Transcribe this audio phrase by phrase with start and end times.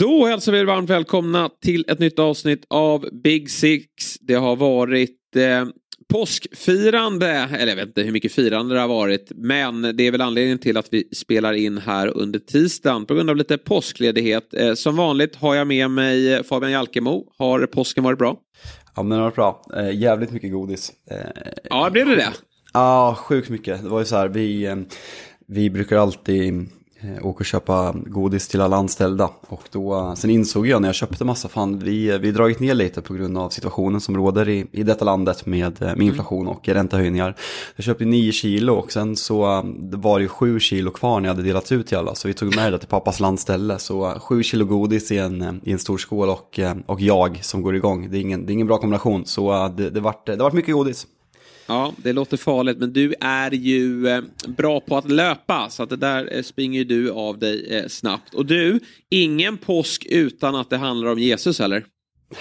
[0.00, 4.18] Då hälsar vi er varmt välkomna till ett nytt avsnitt av Big Six.
[4.20, 5.64] Det har varit eh,
[6.08, 10.20] påskfirande, eller jag vet inte hur mycket firande det har varit, men det är väl
[10.20, 14.54] anledningen till att vi spelar in här under tisdagen på grund av lite påskledighet.
[14.54, 17.32] Eh, som vanligt har jag med mig Fabian Jalkemo.
[17.38, 18.36] Har påsken varit bra?
[18.96, 19.64] Ja, men det har varit bra.
[19.76, 20.92] Eh, jävligt mycket godis.
[21.10, 21.16] Eh,
[21.70, 22.32] ja, blev det det?
[22.72, 23.82] Ja, sjukt mycket.
[23.82, 24.76] Det var ju så här, vi, eh,
[25.46, 26.68] vi brukar alltid
[27.02, 29.30] Eh, och köpa godis till alla anställda.
[29.48, 33.02] Och då, sen insåg jag när jag köpte massa, fan vi, vi dragit ner lite
[33.02, 37.36] på grund av situationen som råder i, i detta landet med, med inflation och räntehöjningar.
[37.76, 41.28] Jag köpte 9 kilo och sen så det var det ju 7 kilo kvar när
[41.28, 42.14] jag hade delat ut till alla.
[42.14, 43.78] Så vi tog med det till pappas landställe.
[43.78, 47.76] Så 7 kilo godis i en, i en stor skål och, och jag som går
[47.76, 48.10] igång.
[48.10, 49.26] Det är ingen, det är ingen bra kombination.
[49.26, 51.06] Så det, det, vart, det vart mycket godis.
[51.70, 55.90] Ja, det låter farligt, men du är ju eh, bra på att löpa, så att
[55.90, 58.34] det där eh, springer du av dig eh, snabbt.
[58.34, 61.84] Och du, ingen påsk utan att det handlar om Jesus, eller?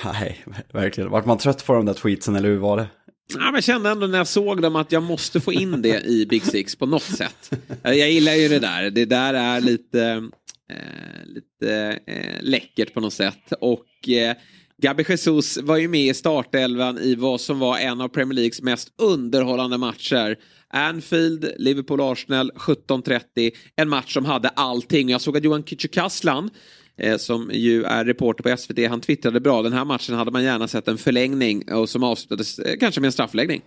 [0.04, 1.10] Nej, verkligen.
[1.10, 2.88] Vart man trött på de där tweetsen, eller hur var det?
[3.34, 6.02] Ja, men jag kände ändå när jag såg dem att jag måste få in det
[6.02, 7.52] i Big Six på något sätt.
[7.84, 8.90] Jag gillar ju det där.
[8.90, 10.30] Det där är lite,
[10.70, 13.54] eh, lite eh, läckert på något sätt.
[13.60, 14.36] Och eh,
[14.82, 18.62] Gabi Jesus var ju med i startelvan i vad som var en av Premier Leagues
[18.62, 20.38] mest underhållande matcher.
[20.74, 23.52] Anfield, Liverpool-Arsenal 17.30.
[23.76, 25.10] En match som hade allting.
[25.10, 26.50] Jag såg att Johan Kücükaslan
[26.98, 29.62] eh, som ju är reporter på SVT, han twittrade bra.
[29.62, 33.08] Den här matchen hade man gärna sett en förlängning och som avslutades eh, kanske med
[33.08, 33.62] en straffläggning.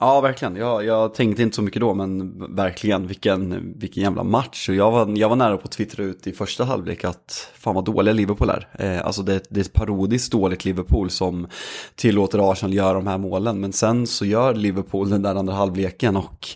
[0.00, 0.56] Ja, verkligen.
[0.56, 4.68] Jag, jag tänkte inte så mycket då, men verkligen vilken, vilken jävla match.
[4.68, 7.74] Och jag, var, jag var nära på att twittra ut i första halvlek att fan
[7.74, 8.68] vad dåliga Liverpool är.
[8.78, 11.46] Eh, alltså det, det är ett parodiskt dåligt Liverpool som
[11.94, 13.60] tillåter Arsenal göra de här målen.
[13.60, 16.48] Men sen så gör Liverpool den där andra halvleken och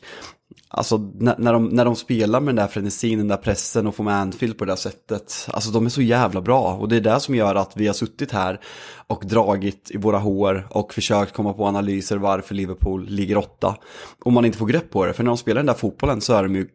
[0.74, 3.94] Alltså när, när, de, när de spelar med den där frenesin, den där pressen och
[3.94, 5.48] får med Anfield på det där sättet.
[5.52, 7.94] Alltså de är så jävla bra och det är det som gör att vi har
[7.94, 8.60] suttit här
[9.06, 13.76] och dragit i våra hår och försökt komma på analyser varför Liverpool ligger åtta.
[14.24, 16.32] Och man inte får grepp på det, för när de spelar den där fotbollen så
[16.32, 16.68] är de ju,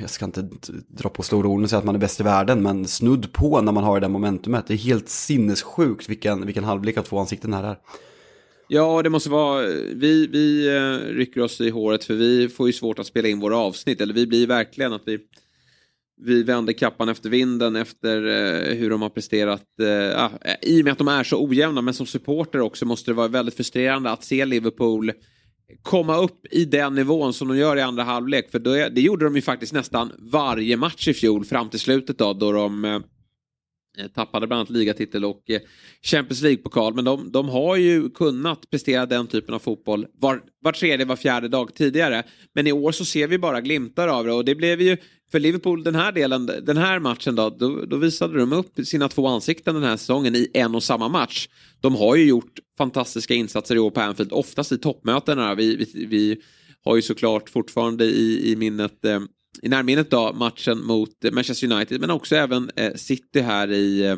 [0.00, 0.48] jag ska inte
[0.88, 3.60] dra på stora ord och säga att man är bäst i världen, men snudd på
[3.60, 4.66] när man har det där momentumet.
[4.66, 7.76] Det är helt sinnessjukt vilken, vilken halvlek av två ansikten här är.
[8.74, 12.72] Ja, det måste vara, vi, vi eh, rycker oss i håret för vi får ju
[12.72, 14.00] svårt att spela in våra avsnitt.
[14.00, 15.18] Eller vi blir verkligen att vi,
[16.22, 19.66] vi vänder kappan efter vinden efter eh, hur de har presterat.
[19.80, 20.30] Eh, ah,
[20.62, 23.28] I och med att de är så ojämna, men som supporter också måste det vara
[23.28, 25.12] väldigt frustrerande att se Liverpool
[25.82, 28.50] komma upp i den nivån som de gör i andra halvlek.
[28.50, 32.18] För det, det gjorde de ju faktiskt nästan varje match i fjol fram till slutet
[32.18, 33.00] då, då de eh,
[33.98, 35.60] Eh, tappade bland annat ligatitel och eh,
[36.02, 36.94] Champions League-pokal.
[36.94, 41.16] Men de, de, har ju kunnat prestera den typen av fotboll var, var tredje, var
[41.16, 42.22] fjärde dag tidigare.
[42.54, 44.96] Men i år så ser vi bara glimtar av det och det blev ju
[45.32, 49.08] för Liverpool den här delen, den här matchen då, då, då visade de upp sina
[49.08, 51.48] två ansikten den här säsongen i en och samma match.
[51.80, 55.54] De har ju gjort fantastiska insatser i år på Anfield, oftast i toppmötena.
[55.54, 56.40] Vi, vi, vi
[56.84, 59.20] har ju såklart fortfarande i, i minnet eh,
[59.62, 64.06] i närminnet då matchen mot eh, Manchester United men också även eh, City här i,
[64.06, 64.16] eh,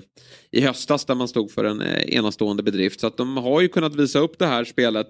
[0.51, 3.01] i höstas där man stod för en enastående bedrift.
[3.01, 5.09] Så att de har ju kunnat visa upp det här spelet.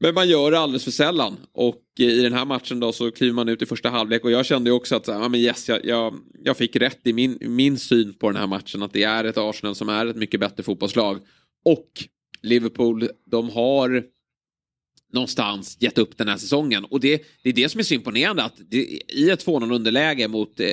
[0.00, 3.34] Men man gör det alldeles för sällan och i den här matchen då så kliver
[3.34, 5.84] man ut i första halvlek och jag kände ju också att ja, men yes, jag,
[5.84, 6.14] jag,
[6.44, 9.38] jag fick rätt i min, min syn på den här matchen att det är ett
[9.38, 11.18] Arsenal som är ett mycket bättre fotbollslag.
[11.64, 11.88] Och
[12.42, 14.04] Liverpool, de har
[15.14, 16.84] någonstans gett upp den här säsongen.
[16.84, 20.28] Och det, det är det som är så imponerande att det, i ett 2-0 underläge
[20.28, 20.66] mot eh,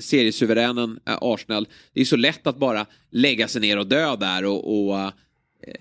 [0.00, 4.44] seriesuveränen eh, Arsenal, det är så lätt att bara lägga sig ner och dö där
[4.44, 5.10] och, och eh,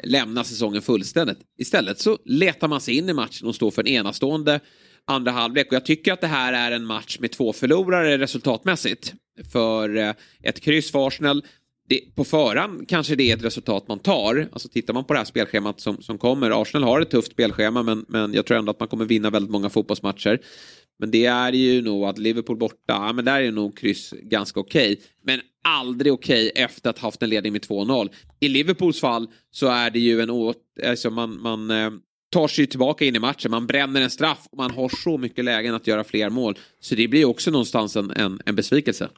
[0.04, 1.38] lämna säsongen fullständigt.
[1.57, 4.60] Istället så letar man sig in i matchen och står för en enastående
[5.06, 5.68] andra halvlek.
[5.68, 9.13] Och jag tycker att det här är en match med två förlorare resultatmässigt.
[9.51, 10.13] För eh,
[10.44, 11.44] ett kryss för Arsenal
[11.88, 14.50] det, på förhand kanske det är ett resultat man tar.
[14.52, 16.62] Alltså tittar man på det här spelschemat som, som kommer.
[16.62, 19.52] Arsenal har ett tufft spelschema men, men jag tror ändå att man kommer vinna väldigt
[19.52, 20.40] många fotbollsmatcher.
[21.00, 24.60] Men det är ju nog att Liverpool borta, ja, men där är nog kryss ganska
[24.60, 24.92] okej.
[24.94, 25.06] Okay.
[25.24, 28.10] Men aldrig okej okay efter att ha haft en ledning med 2-0.
[28.40, 31.92] I Liverpools fall så är det ju en åt, alltså man, man eh,
[32.32, 35.46] tar sig tillbaka in i matchen, man bränner en straff och man har så mycket
[35.46, 36.58] lägen att göra fler mål.
[36.80, 39.10] Så det blir också någonstans en, en, en besvikelse.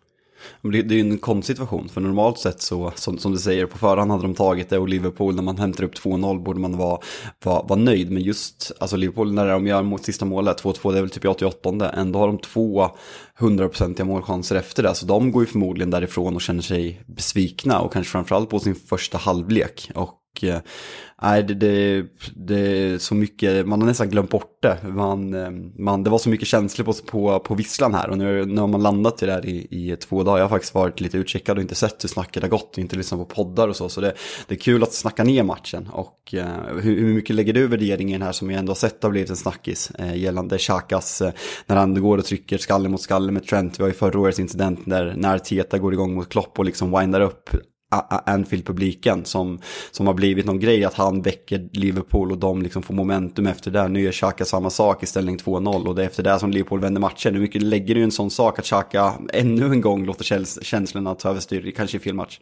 [0.61, 3.77] Det, är ju en konstig situation, för normalt sett så, som, som du säger, på
[3.77, 6.99] förhand hade de tagit det och Liverpool när man hämtar upp 2-0 borde man vara,
[7.43, 8.11] vara, vara nöjd.
[8.11, 11.25] Men just, alltså Liverpool när de gör mot sista målet, 2-2, det är väl typ
[11.25, 12.89] i 88, ändå har de två
[13.35, 14.95] hundraprocentiga målchanser efter det.
[14.95, 18.75] Så de går ju förmodligen därifrån och känner sig besvikna och kanske framförallt på sin
[18.75, 19.91] första halvlek.
[19.95, 20.13] Och
[20.43, 20.59] Eh,
[21.21, 22.05] nej, det, det,
[22.35, 24.77] det är så mycket, man har nästan glömt bort det.
[24.83, 28.45] Man, eh, man, det var så mycket känslor på, på, på visslan här och nu,
[28.45, 30.37] nu har man landat i det här i, i två dagar.
[30.37, 33.19] Jag har faktiskt varit lite utcheckad och inte sett hur snacket har gått, inte lyssnat
[33.19, 33.89] på poddar och så.
[33.89, 34.13] Så det,
[34.47, 35.89] det är kul att snacka ner matchen.
[35.91, 36.45] Och eh,
[36.81, 39.35] hur, hur, mycket lägger du värderingen här som jag ändå har sett har blivit en
[39.35, 41.31] snackis eh, gällande Chakas eh,
[41.65, 43.79] när han går och trycker skalle mot skalle med Trent.
[43.79, 46.99] Vi har ju förra årets incident där när Teta går igång mot Klopp och liksom
[46.99, 47.49] windar upp
[48.25, 49.59] Anfield-publiken som,
[49.91, 53.71] som har blivit någon grej att han väcker Liverpool och de liksom får momentum efter
[53.71, 53.87] det.
[53.87, 56.79] Nu gör Xhaka samma sak i ställning 2-0 och det är efter det som Liverpool
[56.79, 57.33] vänder matchen.
[57.33, 61.29] Hur mycket lägger du en sån sak att Xhaka ännu en gång låter känslorna ta
[61.29, 62.39] överstyr, kanske i fel match?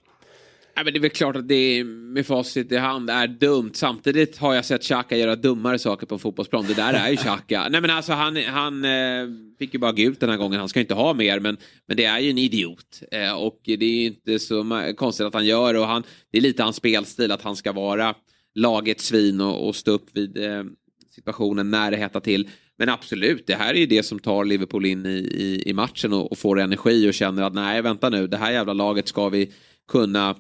[0.78, 3.72] Ja, men det är väl klart att det med facit i hand är dumt.
[3.74, 6.66] Samtidigt har jag sett Xhaka göra dummare saker på en fotbollsplan.
[6.68, 7.70] Det där är ju Xhaka.
[7.70, 9.28] Nej men alltså han, han eh,
[9.60, 10.60] fick ju bara gult den här gången.
[10.60, 11.40] Han ska inte ha mer.
[11.40, 11.58] Men,
[11.88, 13.02] men det är ju en idiot.
[13.12, 16.64] Eh, och det är inte så konstigt att han gör och han, det är lite
[16.64, 18.16] hans spelstil att han ska vara
[18.56, 20.64] lagets svin och, och stå upp vid eh,
[21.12, 22.50] situationen när det hettar till.
[22.78, 26.14] Men absolut, det här är ju det som tar Liverpool in i, i, i matchen
[26.14, 29.30] och, och får energi och känner att nej, vänta nu, det här jävla laget ska
[29.30, 29.52] vi
[29.88, 30.36] kunna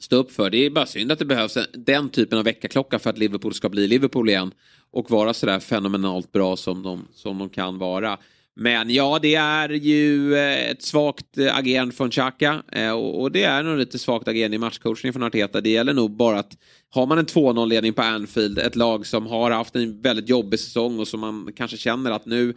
[0.00, 0.50] stå upp för.
[0.50, 3.68] Det är bara synd att det behövs den typen av väckarklocka för att Liverpool ska
[3.68, 4.52] bli Liverpool igen.
[4.92, 8.18] Och vara sådär fenomenalt bra som de, som de kan vara.
[8.54, 13.62] Men ja, det är ju eh, ett svagt agerande från Xhaka eh, och det är
[13.62, 15.60] nog lite svagt agerande i matchcoachning från Arteta.
[15.60, 16.56] Det gäller nog bara att
[16.90, 20.98] har man en 2-0-ledning på Anfield, ett lag som har haft en väldigt jobbig säsong
[20.98, 22.54] och som man kanske känner att nu,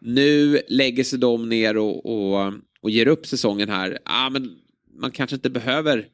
[0.00, 3.98] nu lägger sig de ner och, och, och ger upp säsongen här.
[4.04, 4.56] Ah, men
[4.98, 6.06] man kanske inte behöver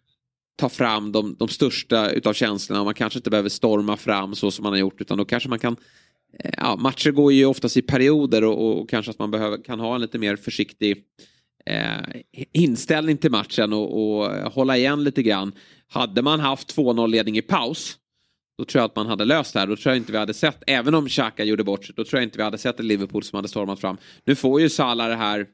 [0.61, 2.85] ta fram de, de största utav känslorna.
[2.85, 5.59] Man kanske inte behöver storma fram så som man har gjort utan då kanske man
[5.59, 5.77] kan
[6.39, 9.81] eh, Ja, matcher går ju oftast i perioder och, och kanske att man behöver, kan
[9.81, 11.05] ha en lite mer försiktig
[11.67, 15.53] eh, inställning till matchen och, och, hålla igen lite grann.
[15.89, 17.97] Hade man haft 2-0 ledning i paus
[18.59, 19.67] då tror jag att man hade löst det här.
[19.67, 22.21] Då tror jag inte vi hade sett, även om Xhaka gjorde bort sig, då tror
[22.21, 23.97] jag inte vi hade sett ett Liverpool som hade stormat fram.
[24.25, 25.47] Nu får ju Salah det här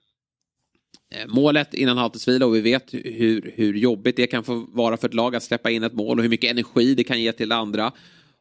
[1.15, 5.09] Eh, målet innan halvtidsvila och vi vet hur, hur jobbigt det kan få vara för
[5.09, 7.53] ett lag att släppa in ett mål och hur mycket energi det kan ge till
[7.53, 7.93] andra.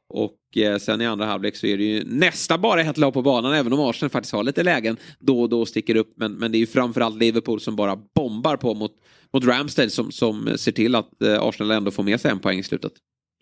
[0.10, 3.22] Och eh, sen i andra halvlek så är det ju nästan bara ett lag på
[3.22, 6.13] banan även om Arsenal faktiskt har lite lägen då och då sticker upp.
[6.18, 8.92] Men, men det är ju framförallt Liverpool som bara bombar på mot,
[9.34, 12.60] mot Ramsdale som, som ser till att eh, Arsenal ändå får med sig en poäng
[12.60, 12.92] i slutet.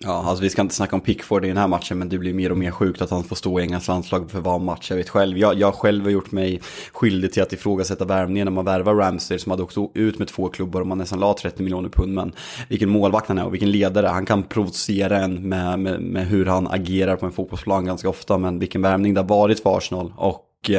[0.06, 2.34] Ja, alltså vi ska inte snacka om Pickford i den här matchen, men det blir
[2.34, 4.90] mer och mer sjukt att han får stå i Englands landslag för var match.
[4.90, 6.62] Jag vet själv, jag, jag själv har gjort mig
[6.94, 10.50] skyldig till att ifrågasätta värvningen när man värvar Ramsey som hade åkt ut med två
[10.50, 12.14] klubbar och man nästan la 30 miljoner pund.
[12.14, 12.34] Men
[12.70, 14.08] vilken målvakt han är och vilken ledare.
[14.08, 18.38] Han kan provocera en med, med, med hur han agerar på en fotbollsplan ganska ofta,
[18.38, 20.14] men vilken värvning det har varit för Arsenal.
[20.18, 20.72] Och,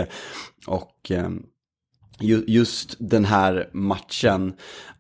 [0.67, 1.29] och eh,
[2.47, 4.53] just den här matchen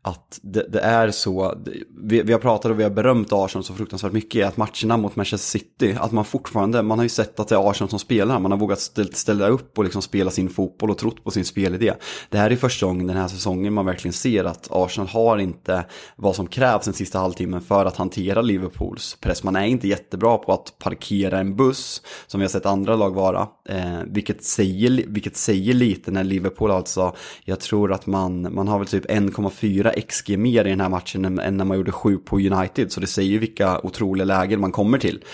[0.07, 1.55] att det, det, är så,
[2.03, 5.17] vi, vi, har pratat och vi har berömt Arsenal så fruktansvärt mycket, att matcherna mot
[5.17, 8.39] Manchester City, att man fortfarande, man har ju sett att det är Arsenal som spelar,
[8.39, 11.45] man har vågat ställa, ställa upp och liksom spela sin fotboll och trott på sin
[11.45, 11.95] spelidé.
[12.31, 15.85] Det här är första gången den här säsongen man verkligen ser att Arsenal har inte
[16.17, 19.43] vad som krävs den sista halvtimmen för att hantera Liverpools press.
[19.43, 23.15] Man är inte jättebra på att parkera en buss, som vi har sett andra lag
[23.15, 27.15] vara, eh, vilket, säger, vilket säger lite när Liverpool alltså,
[27.45, 31.25] jag tror att man, man har väl typ 1,4 XG mer i den här matchen
[31.39, 32.93] än, när man gjorde 7 på United.
[32.93, 35.25] Så det säger ju vilka otroliga lägen man kommer till.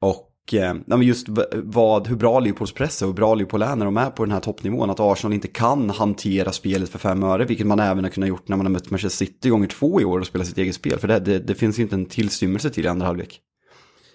[0.00, 3.84] Och eh, just vad, hur bra Liverpools press är och hur bra Liverpool är när
[3.84, 4.90] de är på den här toppnivån.
[4.90, 8.48] Att Arsenal inte kan hantera spelet för fem öre, vilket man även har kunnat gjort
[8.48, 10.98] när man har mött Manchester City gånger två i år och spelat sitt eget spel.
[10.98, 13.40] För det, det, det finns ju inte en tillstymmelse till i andra halvlek.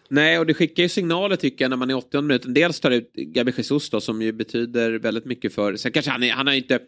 [0.10, 2.92] Nej, och det skickar ju signaler tycker jag när man i 80 minuten dels tar
[2.92, 6.54] ut Gabi Jesus då, som ju betyder väldigt mycket för, sen kanske han, han har
[6.54, 6.80] inte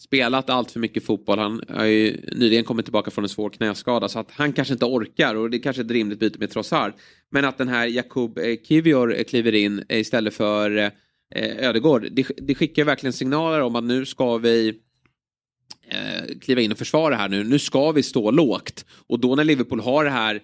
[0.00, 1.38] spelat allt för mycket fotboll.
[1.38, 4.84] Han har ju nyligen kommit tillbaka från en svår knäskada så att han kanske inte
[4.84, 6.92] orkar och det är kanske är ett rimligt byte med Trossard.
[7.30, 10.90] Men att den här Jakub eh, Kivior eh, kliver in eh, istället för
[11.34, 12.06] Ödegård.
[12.10, 14.74] Det, det skickar verkligen signaler om att nu ska vi
[16.40, 17.44] kliva in och försvara här nu.
[17.44, 18.84] Nu ska vi stå lågt.
[19.06, 20.40] Och då när Liverpool har det här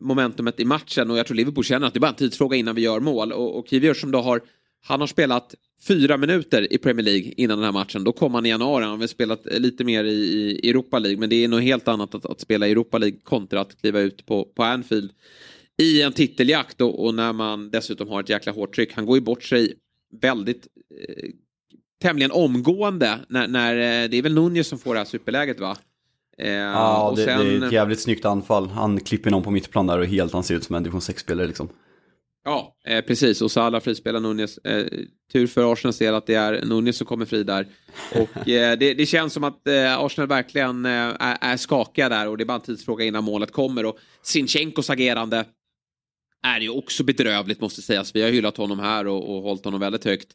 [0.00, 2.74] momentumet i matchen och jag tror Liverpool känner att det är bara en tidsfråga innan
[2.74, 3.32] vi gör mål.
[3.32, 4.40] Och, och Kivior som då har
[4.82, 8.04] han har spelat fyra minuter i Premier League innan den här matchen.
[8.04, 8.82] Då kom han i januari.
[8.82, 11.20] Han har väl spelat lite mer i, i Europa League.
[11.20, 14.00] Men det är nog helt annat att, att spela i Europa League kontra att kliva
[14.00, 15.10] ut på, på Anfield
[15.78, 18.92] i en titeljakt och, och, när man dessutom har ett jäkla hårt tryck.
[18.92, 19.74] Han går ju bort sig
[20.20, 20.66] väldigt
[21.08, 21.30] eh,
[22.02, 25.76] tämligen omgående när, när eh, det är väl Nunez som får det här superläget va?
[26.38, 27.38] Eh, ja, det, sen...
[27.38, 28.68] det, är ett jävligt snyggt anfall.
[28.68, 31.46] Han klipper någon på mittplan där och helt han ser ut som en division 6-spelare
[31.46, 31.68] liksom.
[32.46, 33.42] Ja, eh, precis.
[33.42, 34.58] Och Salah frispelar Nunez.
[34.58, 34.86] Eh,
[35.32, 37.66] tur för Arsenals del att det är Nunez som kommer fri där.
[38.12, 42.28] Och eh, det, det, känns som att eh, Arsenal verkligen eh, är, är skakiga där
[42.28, 43.84] och det är bara en tidsfråga innan målet kommer.
[43.84, 45.44] Och Sinchenkos agerande
[46.42, 48.14] är ju också bedrövligt måste sägas.
[48.14, 50.28] Vi har hyllat honom här och, och hållit honom väldigt högt.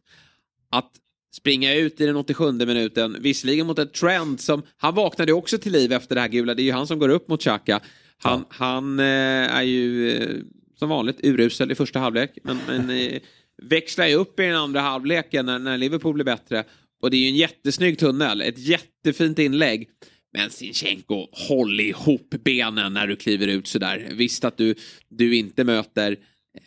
[0.72, 0.91] Att
[1.36, 5.72] springa ut i den 87 minuten, visserligen mot ett trend som, han vaknade också till
[5.72, 7.80] liv efter det här gula, det är ju han som går upp mot Xhaka.
[8.18, 8.56] Han, ja.
[8.56, 10.44] han eh, är ju
[10.82, 12.38] som vanligt urusel i första halvlek.
[12.44, 13.22] Men, men eh,
[13.62, 16.64] växlar ju upp i den andra halvleken när, när Liverpool blir bättre.
[17.02, 19.90] Och det är ju en jättesnygg tunnel, ett jättefint inlägg.
[20.34, 24.08] Men Sinchenko, håll ihop benen när du kliver ut sådär.
[24.12, 24.76] Visst att du,
[25.10, 26.18] du inte möter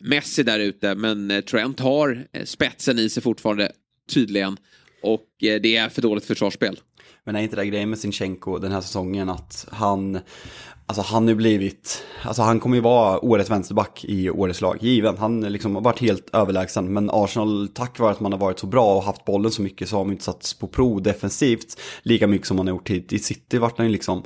[0.01, 3.73] Messi där ute, men eh, Trent har eh, spetsen i sig fortfarande,
[4.13, 4.57] tydligen.
[5.03, 6.81] Och det är för dåligt försvarsspel.
[7.25, 10.19] Men är inte det grejen med Sinchenko den här säsongen att han,
[10.87, 15.19] Alltså han har blivit, alltså han kommer ju vara årets vänsterback i årets lag, given.
[15.19, 18.67] Han liksom har varit helt överlägsen, men Arsenal tack vare att man har varit så
[18.67, 22.27] bra och haft bollen så mycket så har man inte satts på prov defensivt lika
[22.27, 23.13] mycket som man har gjort hit.
[23.13, 24.23] i City vart han ju liksom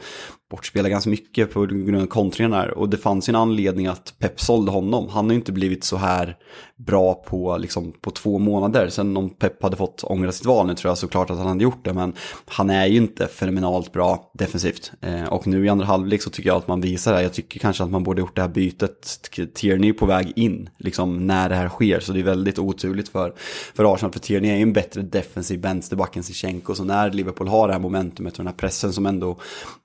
[0.50, 2.78] bortspelade ganska mycket på grund av kontringarna där.
[2.78, 5.08] Och det fanns ju en anledning att Pep sålde honom.
[5.08, 6.36] Han har ju inte blivit så här
[6.76, 8.88] bra på, liksom, på två månader.
[8.88, 11.62] Sen om Pep hade fått ångra sitt val nu tror jag såklart att han hade
[11.64, 11.92] gjort det.
[11.92, 12.12] Men
[12.46, 14.92] han är ju inte fenomenalt bra defensivt.
[15.00, 17.22] Eh, och nu i andra halvlek så tycker jag att man visar det.
[17.22, 19.30] Jag tycker kanske att man borde gjort det här bytet.
[19.54, 22.00] Tierney är på väg in, liksom när det här sker.
[22.00, 23.34] Så det är väldigt oturligt för,
[23.74, 24.12] för Arsenal.
[24.12, 26.74] För Tierney är ju en bättre defensiv vänsterback än Zichenko.
[26.74, 29.38] Så när Liverpool har det här momentumet och den här pressen som ändå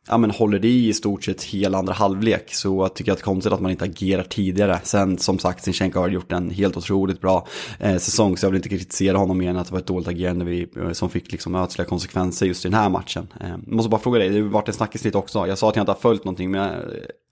[0.07, 2.53] ja, men håller det i i stort sett hela andra halvlek.
[2.53, 4.79] Så jag tycker att det är konstigt att man inte agerar tidigare.
[4.83, 7.47] Sen som sagt, Sinchenko har gjort en helt otroligt bra
[7.79, 8.37] eh, säsong.
[8.37, 10.67] Så jag vill inte kritisera honom mer än att det var ett dåligt agerande vi,
[10.77, 13.27] eh, som fick liksom ödsliga konsekvenser just i den här matchen.
[13.41, 15.47] Eh, måste bara fråga dig, det har varit en snackis lite också.
[15.47, 16.81] Jag sa att jag inte har följt någonting, men jag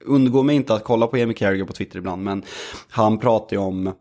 [0.06, 2.24] undgår mig inte att kolla på Jamie Carragher på Twitter ibland.
[2.24, 2.44] Men
[2.90, 3.94] han pratar ju om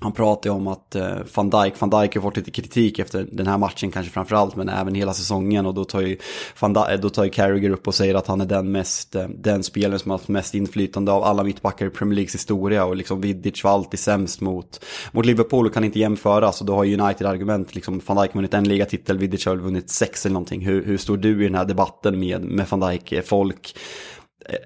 [0.00, 3.28] han pratar ju om att eh, van Dijk, van Dijk har fått lite kritik efter
[3.32, 5.66] den här matchen kanske framförallt, men även hela säsongen.
[5.66, 6.18] Och då tar ju,
[6.60, 9.14] van Dijk, eh, då tar ju Carragher upp och säger att han är den, mest,
[9.14, 12.84] eh, den spelaren som har haft mest inflytande av alla mittbackar i Premier Leagues historia.
[12.84, 16.60] Och liksom Vidic var alltid sämst mot, mot Liverpool och kan inte jämföras.
[16.60, 19.56] Och då har ju United argument, liksom van Dijk har vunnit en ligatitel, Vidic har
[19.56, 20.66] vunnit sex eller någonting.
[20.66, 23.26] Hur, hur står du i den här debatten med, med van Dijk?
[23.26, 23.76] Folk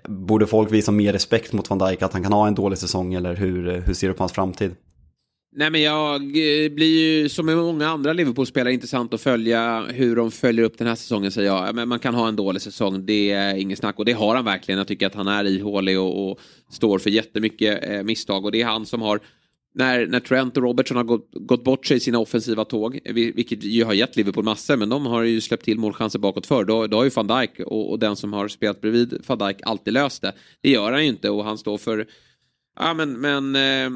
[0.08, 3.14] Borde folk visa mer respekt mot van Dijk, att han kan ha en dålig säsong
[3.14, 4.74] eller hur, hur ser du på hans framtid?
[5.58, 10.16] Nej men jag eh, blir ju som med många andra Liverpool-spelare intressant att följa hur
[10.16, 11.74] de följer upp den här säsongen säger jag.
[11.74, 14.44] Men man kan ha en dålig säsong, det är inget snack och det har han
[14.44, 14.78] verkligen.
[14.78, 18.60] Jag tycker att han är ihålig och, och står för jättemycket eh, misstag och det
[18.60, 19.20] är han som har
[19.74, 23.64] när, när Trent och Robertson har gått, gått bort sig i sina offensiva tåg, vilket
[23.64, 26.64] ju har gett Liverpool massor, men de har ju släppt till målchanser bakåt för.
[26.64, 29.56] Då, då har ju van Dijk och, och, den som har spelat bredvid van Dijk
[29.62, 30.32] alltid löst det.
[30.60, 32.06] Det gör han ju inte och han står för,
[32.80, 33.90] ja men, men eh,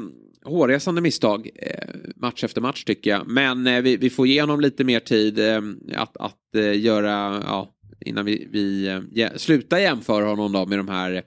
[0.45, 3.27] hårresande misstag eh, match efter match tycker jag.
[3.27, 5.61] Men eh, vi, vi, får ge honom lite mer tid eh,
[5.95, 6.39] att, att
[6.75, 11.23] göra, ja, innan vi, vi ja, slutar jämföra honom då med de här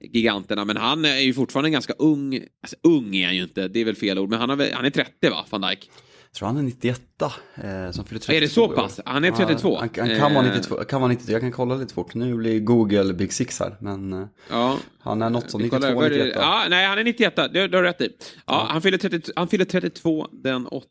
[0.00, 0.64] giganterna.
[0.64, 2.34] Men han är ju fortfarande ganska ung.
[2.62, 4.30] Alltså, ung är han ju inte, det är väl fel ord.
[4.30, 5.90] Men han, har, han är 30 va, van Dijk?
[6.36, 9.00] Tror han är 91 eh, som fyller 32 Är det så pass?
[9.04, 9.68] Han är 32?
[9.68, 10.84] Ja, han, han, kan vara 92, eh.
[10.84, 12.14] kan vara 92, jag kan kolla lite fort.
[12.14, 14.78] Nu blir Google Big Six här, men eh, ja.
[14.98, 16.32] han är något som 92, 91.
[16.34, 18.08] Ja, nej, han är 91, det, det har du rätt i.
[18.08, 18.66] Ja, ja.
[18.70, 20.86] Han, fyller 30, han fyller 32 den 8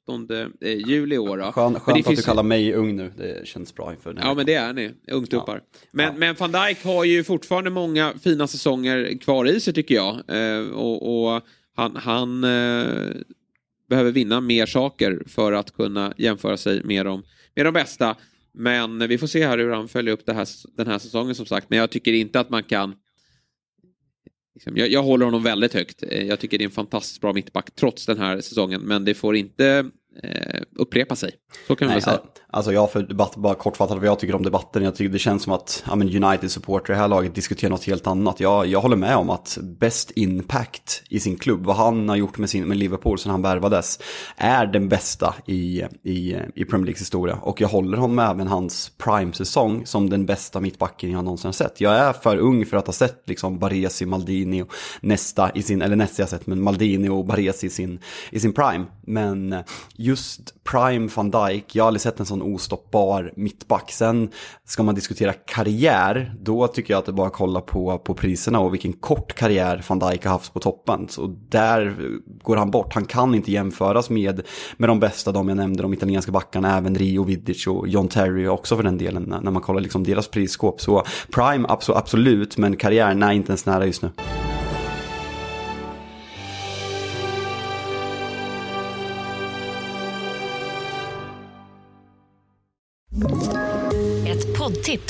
[0.62, 1.38] eh, juli i år.
[1.38, 1.52] Då.
[1.52, 4.54] Skön, skönt att du kallar mig ung nu, det känns bra inför Ja, men det
[4.54, 5.56] är ni, ungtuppar.
[5.56, 5.80] Ja.
[5.92, 10.14] Men, men van Dijk har ju fortfarande många fina säsonger kvar i sig tycker jag.
[10.28, 11.42] Eh, och, och
[11.76, 13.16] han, han eh,
[13.90, 17.24] behöver vinna mer saker för att kunna jämföra sig med de,
[17.56, 18.16] med de bästa.
[18.54, 21.70] Men vi får se här hur han följer upp här, den här säsongen som sagt.
[21.70, 22.96] Men jag tycker inte att man kan
[24.56, 26.04] liksom, jag, jag, håller honom väldigt högt.
[26.04, 28.82] Eh, jag tycker det är en fantastiskt bra mittback trots den här säsongen.
[28.82, 29.86] Men det får inte
[30.24, 31.32] eh, upprepa sig.
[31.68, 32.20] Så kan man väl säga.
[32.52, 34.84] Alltså jag för debatt, bara kortfattat vad jag tycker om debatten.
[34.84, 38.08] Jag tycker det känns som att ja, United-supporter i det här laget diskuterar något helt
[38.08, 38.40] annat.
[38.40, 42.38] Jag, jag håller med om att best impact i sin klubb, vad han har gjort
[42.38, 44.00] med, sin, med Liverpool sedan han värvades,
[44.38, 47.36] är den bästa i, i, i Premier Leagues historia.
[47.36, 51.82] Och jag håller honom även hans prime-säsong som den bästa mittbacken jag någonsin har sett.
[51.82, 55.82] Jag är för ung för att ha sett liksom Baresi, Maldini och nästa i sin,
[55.82, 58.00] eller nästa jag sett, men Maldini och Baresi i sin,
[58.30, 58.86] i sin prime.
[59.02, 59.56] Men
[60.10, 63.92] just prime van Dijk, jag har aldrig sett en sån ostoppbar mittback.
[63.92, 64.30] Sen
[64.66, 68.60] ska man diskutera karriär, då tycker jag att det bara att kolla på, på priserna
[68.60, 71.08] och vilken kort karriär van Dijk har haft på toppen.
[71.10, 71.96] Så där
[72.44, 72.94] går han bort.
[72.94, 74.42] Han kan inte jämföras med,
[74.78, 78.48] med de bästa, de jag nämnde, de italienska backarna, även Rio Vidic och John Terry
[78.48, 80.82] också för den delen, när man kollar liksom deras prisskåp.
[80.82, 84.10] Så prime absolut, men karriär, nej inte ens nära just nu.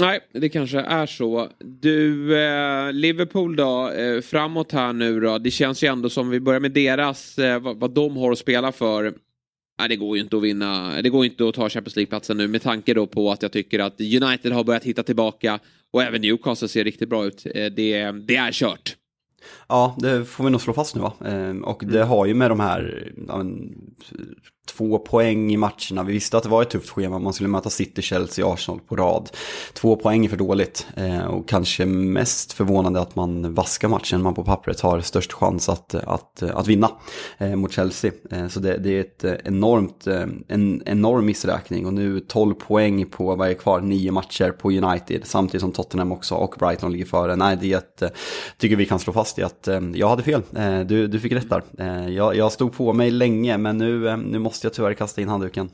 [0.00, 1.50] Nej, det kanske är så.
[1.58, 5.38] Du, eh, Liverpool då, eh, framåt här nu då.
[5.38, 8.38] Det känns ju ändå som vi börjar med deras, eh, vad, vad de har att
[8.38, 9.14] spela för.
[9.78, 11.02] Nej, det går ju inte att vinna.
[11.02, 13.78] Det går inte att ta Champions League-platsen nu med tanke då på att jag tycker
[13.78, 15.58] att United har börjat hitta tillbaka
[15.90, 17.46] och även Newcastle ser riktigt bra ut.
[17.54, 18.96] Eh, det, det är kört.
[19.68, 21.12] Ja, det får vi nog slå fast nu va.
[21.24, 22.08] Ehm, och det mm.
[22.08, 23.44] har ju med de här ja,
[24.66, 26.02] två poäng i matcherna.
[26.06, 27.18] Vi visste att det var ett tufft schema.
[27.18, 29.30] Man skulle möta City, Chelsea, Arsenal på rad.
[29.72, 30.86] Två poäng är för dåligt.
[30.96, 34.22] Eh, och kanske mest förvånande att man vaskar matchen.
[34.22, 36.90] Man på pappret har störst chans att, att, att vinna
[37.38, 38.12] eh, mot Chelsea.
[38.30, 40.06] Eh, så det, det, är ett enormt,
[40.48, 41.86] en enorm missräkning.
[41.86, 45.20] Och nu 12 poäng på, vad är kvar, nio matcher på United.
[45.24, 47.36] Samtidigt som Tottenham också och Brighton ligger före.
[47.36, 48.02] Nej, det är ett,
[48.58, 49.55] tycker vi kan slå fast i att
[49.94, 50.42] jag hade fel.
[50.86, 51.62] Du, du fick rätt där.
[52.08, 55.70] Jag, jag stod på mig länge, men nu, nu måste jag tyvärr kasta in handduken.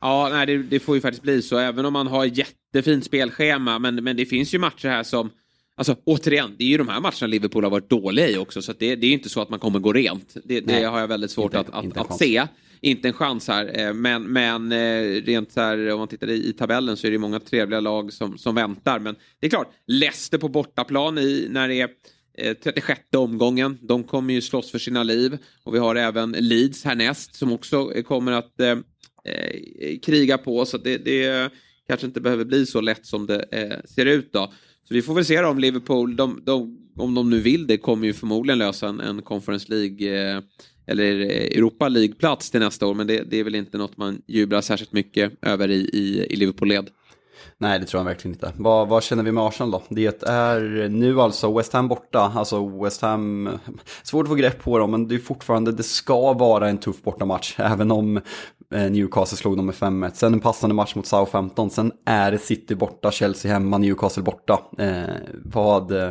[0.00, 1.58] Ja, nej, det, det, får ju faktiskt bli så.
[1.58, 3.78] Även om man har jättefint spelschema.
[3.78, 5.30] Men, men det finns ju matcher här som...
[5.78, 8.62] Alltså återigen, det är ju de här matcherna Liverpool har varit dåliga i också.
[8.62, 10.36] Så det, det, är inte så att man kommer gå rent.
[10.44, 12.46] Det, det har jag väldigt svårt inte, att, att, att se.
[12.80, 13.80] Inte en chans här.
[13.80, 17.10] Eh, men, men eh, rent så här, om man tittar i, i tabellen så är
[17.10, 18.98] det många trevliga lag som, som väntar.
[18.98, 21.88] Men det är klart, Leicester på bortaplan i, när det är
[22.38, 23.78] Eh, 36 omgången.
[23.82, 25.38] De kommer ju slåss för sina liv.
[25.64, 28.70] Och vi har även Leeds härnäst som också eh, kommer att eh,
[29.24, 30.64] eh, kriga på.
[30.66, 31.50] Så det, det,
[31.88, 34.52] kanske inte behöver bli så lätt som det eh, ser ut då.
[34.88, 38.06] Så vi får väl se om Liverpool, de, de, om de nu vill det, kommer
[38.06, 40.42] ju förmodligen lösa en, en Conference League eh,
[40.86, 42.94] eller eh, Europa League-plats till nästa år.
[42.94, 46.36] Men det, det, är väl inte något man jublar särskilt mycket över i, i, i
[46.36, 46.86] Liverpool-led.
[47.58, 48.52] Nej, det tror jag verkligen inte.
[48.56, 49.82] Vad, vad känner vi med Arsenal då?
[49.88, 52.32] Det är nu alltså West Ham borta.
[52.34, 53.48] Alltså West Ham,
[54.02, 57.02] svårt att få grepp på dem, men det är fortfarande, det ska vara en tuff
[57.02, 57.54] bortamatch.
[57.58, 58.16] Även om
[58.74, 60.10] eh, Newcastle slog dem med 5-1.
[60.14, 61.70] Sen en passande match mot Southampton.
[61.70, 64.60] Sen är det City borta, Chelsea hemma, Newcastle borta.
[64.78, 66.10] Eh, vad, eh,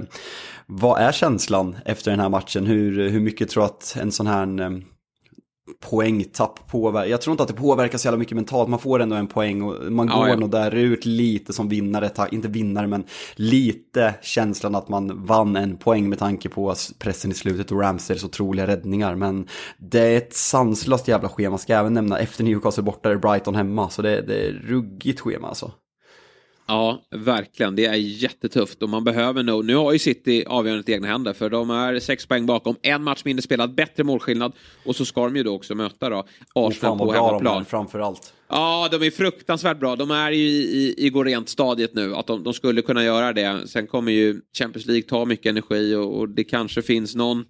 [0.66, 2.66] vad är känslan efter den här matchen?
[2.66, 4.70] Hur, hur mycket tror du att en sån här eh,
[5.90, 7.10] poängtapp påverkar.
[7.10, 8.70] Jag tror inte att det påverkar så jävla mycket mentalt.
[8.70, 10.36] Man får ändå en poäng och man går ja, ja.
[10.36, 12.10] nog där ut lite som vinnare.
[12.32, 13.04] Inte vinnare men
[13.36, 18.24] lite känslan att man vann en poäng med tanke på pressen i slutet och Ramsdales
[18.24, 19.16] otroliga räddningar.
[19.16, 19.48] Men
[19.78, 21.58] det är ett sanslöst jävla schema.
[21.58, 23.90] Ska jag även nämna efter Newcastle borta är Brighton hemma.
[23.90, 25.72] Så det, det är ruggigt schema alltså.
[26.68, 27.76] Ja, verkligen.
[27.76, 29.66] Det är jättetufft och man behöver nog...
[29.66, 32.76] Nu har ju City avgörandet i egna händer för de är sex poäng bakom.
[32.82, 34.52] En match mindre spelad, bättre målskillnad
[34.86, 36.26] och så ska de ju då också möta då
[36.56, 37.56] Arsenal på hemmaplan.
[37.56, 38.34] De framför allt.
[38.48, 39.96] Ja, de är fruktansvärt bra.
[39.96, 43.34] De är ju i, i, i rent stadiet nu, att de, de, skulle kunna göra
[43.34, 43.68] det.
[43.68, 47.46] Sen kommer ju Champions League ta mycket energi och, och det kanske finns någon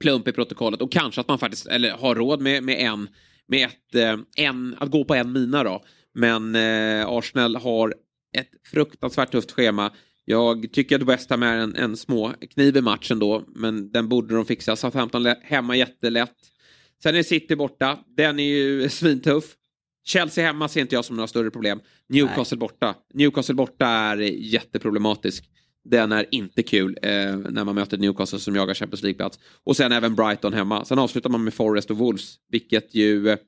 [0.00, 3.08] plump i protokollet och kanske att man faktiskt eller har råd med, med en
[3.46, 5.82] med ett, eh, en, att gå på en mina då.
[6.14, 7.94] Men eh, Arsenal har
[8.38, 9.92] ett fruktansvärt tufft schema.
[10.24, 14.08] Jag tycker att West Ham är en, en små kniv i matchen då, men den
[14.08, 14.76] borde de fixa.
[14.76, 16.36] Southampton hemma jättelätt.
[17.02, 19.44] Sen är City borta, den är ju svintuff.
[20.04, 21.80] Chelsea hemma ser inte jag som några större problem.
[22.08, 22.60] Newcastle Nej.
[22.60, 22.94] borta.
[23.14, 25.44] Newcastle borta är jätteproblematisk.
[25.84, 29.38] Den är inte kul eh, när man möter Newcastle som jagar Champions League-plats.
[29.64, 30.84] Och sen även Brighton hemma.
[30.84, 32.34] Sen avslutar man med Forest och Wolves.
[32.48, 33.28] Vilket ju...
[33.28, 33.38] Eh,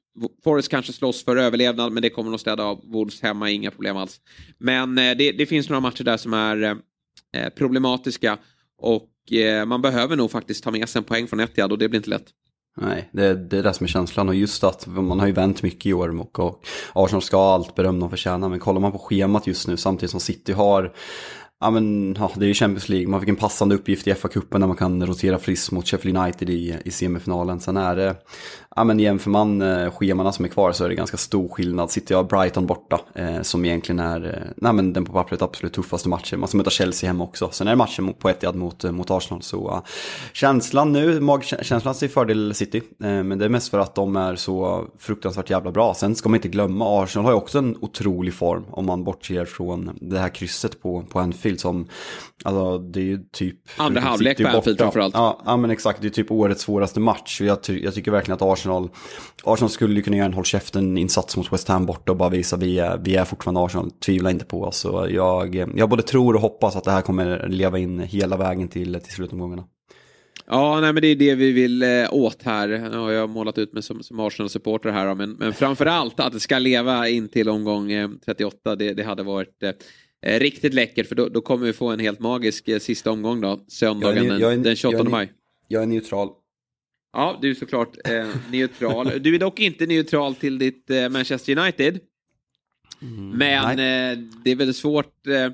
[0.44, 2.80] Forest kanske slåss för överlevnad men det kommer nog städa av.
[2.84, 4.20] Wolves hemma, inga problem alls.
[4.58, 8.38] Men eh, det, det, finns några matcher där som är eh, eh problematiska.
[8.78, 11.88] Och eh, man behöver nog faktiskt ta med sig en poäng från Etihad och det
[11.88, 12.26] blir inte lätt.
[12.76, 15.62] Nej, det, det är det som är känslan och just att man har ju vänt
[15.62, 18.92] mycket i år och, och Arsenal ska ha allt beröm de förtjänar men kollar man
[18.92, 20.92] på schemat just nu samtidigt som City har
[21.64, 24.60] Ja men ja, det är ju Champions League, man fick en passande uppgift i FA-cupen
[24.60, 27.60] där man kan rotera friskt mot Sheffield United i, i semifinalen.
[27.60, 28.16] Sen är det,
[28.76, 31.90] Ja men jämför man eh, schemana som är kvar så är det ganska stor skillnad.
[31.90, 35.72] Sitter jag Brighton borta, eh, som egentligen är eh, nej, men den på pappret absolut
[35.72, 36.40] tuffaste matchen.
[36.40, 37.48] Man ska möta Chelsea hemma också.
[37.52, 39.42] Sen är det matchen på Etihad mot, mot Arsenal.
[39.42, 39.80] Så uh,
[40.32, 42.82] känslan nu, magkänslan ser fördel City.
[43.02, 45.94] Eh, men det är mest för att de är så fruktansvärt jävla bra.
[45.94, 48.64] Sen ska man inte glömma, Arsenal har ju också en otrolig form.
[48.70, 51.88] Om man bortser från det här krysset på, på Anfield som,
[52.44, 53.56] alltså det är ju typ...
[53.76, 55.14] Andra halvlek på Anfield framförallt.
[55.14, 57.40] Ja, ja men exakt, det är typ årets svåraste match.
[57.40, 58.90] Och jag, ty jag tycker verkligen att Arsenal Arsenal.
[59.44, 62.56] Arsenal skulle ju kunna göra en håll käften-insats mot West Ham borta och bara visa
[62.56, 63.90] vi är, vi är fortfarande Arsenal.
[63.90, 64.76] Tvivla inte på oss.
[64.76, 68.68] Så jag, jag både tror och hoppas att det här kommer leva in hela vägen
[68.68, 69.64] till, till slutomgångarna.
[70.46, 72.68] Ja, nej, men det är det vi vill eh, åt här.
[72.68, 75.14] Nu har jag målat ut mig som, som Arsenal-supporter här.
[75.14, 78.76] Men, men framför allt att det ska leva in till omgång eh, 38.
[78.76, 79.70] Det, det hade varit eh,
[80.26, 83.40] eh, riktigt läckert för då, då, kommer vi få en helt magisk eh, sista omgång
[83.40, 83.64] då.
[83.68, 85.32] Söndagen den, den 28 jag är, maj.
[85.68, 86.28] Jag är neutral.
[87.14, 89.12] Ja, du är såklart eh, neutral.
[89.20, 92.00] Du är dock inte neutral till ditt eh, Manchester United.
[93.02, 95.50] Mm, men eh, det är väldigt svårt eh,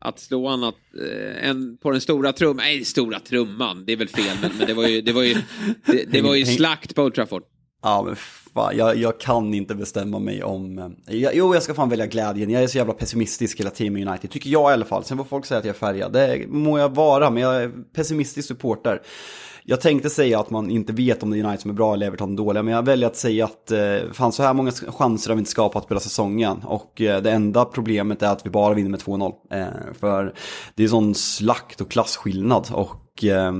[0.00, 2.56] att slå annat eh, än på den stora trumman.
[2.56, 4.36] Nej, stora trumman, det är väl fel.
[4.42, 5.34] Men, men det var ju, det var ju,
[5.86, 7.42] det, det var ju slakt på Old Trafford.
[7.82, 10.78] Ja, men fan, jag, jag kan inte bestämma mig om...
[10.78, 12.50] Eh, jag, jo, jag ska fan välja glädjen.
[12.50, 14.30] Jag är så jävla pessimistisk hela Team United.
[14.30, 15.04] Tycker jag i alla fall.
[15.04, 16.12] Sen får folk säga att jag är färgad.
[16.12, 19.02] Det må jag vara, men jag är pessimistisk supporter.
[19.64, 22.06] Jag tänkte säga att man inte vet om det är United som är bra eller
[22.06, 25.36] Everton dåliga, men jag väljer att säga att eh, fan så här många chanser har
[25.36, 26.62] vi inte skapat på hela säsongen.
[26.64, 29.32] Och eh, det enda problemet är att vi bara vinner med 2-0.
[29.50, 29.66] Eh,
[30.00, 30.34] för
[30.74, 32.68] det är sån slakt och klasskillnad.
[32.72, 33.52] Och eh,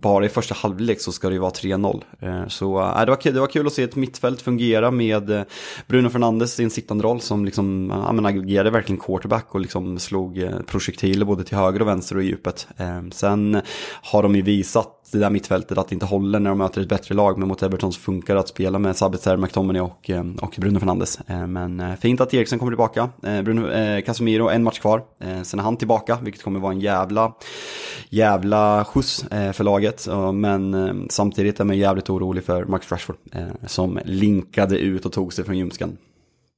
[0.00, 2.02] bara i första halvlek så ska det ju vara 3-0.
[2.20, 5.30] Eh, så äh, det, var kul, det var kul att se ett mittfält fungera med
[5.30, 5.42] eh,
[5.86, 9.98] Bruno Fernandes i en sittande roll som liksom, ja, men agerade verkligen quarterback och liksom
[9.98, 12.68] slog projektiler både till höger och vänster och i djupet.
[13.12, 13.60] Sen
[14.02, 16.88] har de ju visat det där mittfältet att det inte håller när de möter ett
[16.88, 17.38] bättre lag.
[17.38, 21.18] Men mot Everton så funkar det att spela med Sabitzer, McTominay och, och Bruno Fernandes.
[21.26, 23.08] Men fint att Eriksen kommer tillbaka.
[23.20, 23.68] Bruno,
[24.06, 25.02] Casemiro, en match kvar.
[25.42, 27.32] Sen är han tillbaka, vilket kommer vara en jävla,
[28.08, 30.08] jävla skjuts för laget laget.
[30.34, 35.12] Men eh, samtidigt är man jävligt orolig för Max Rashford eh, som linkade ut och
[35.12, 35.96] tog sig från ljumsken.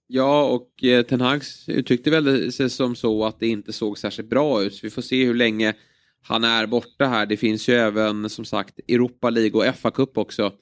[0.07, 4.31] Ja, och eh, Ten Hag uttryckte väl sig som så att det inte såg särskilt
[4.31, 4.75] bra ut.
[4.75, 5.75] Så vi får se hur länge
[6.23, 7.27] han är borta här.
[7.27, 10.53] Det finns ju även som sagt Europa League och FA-cup också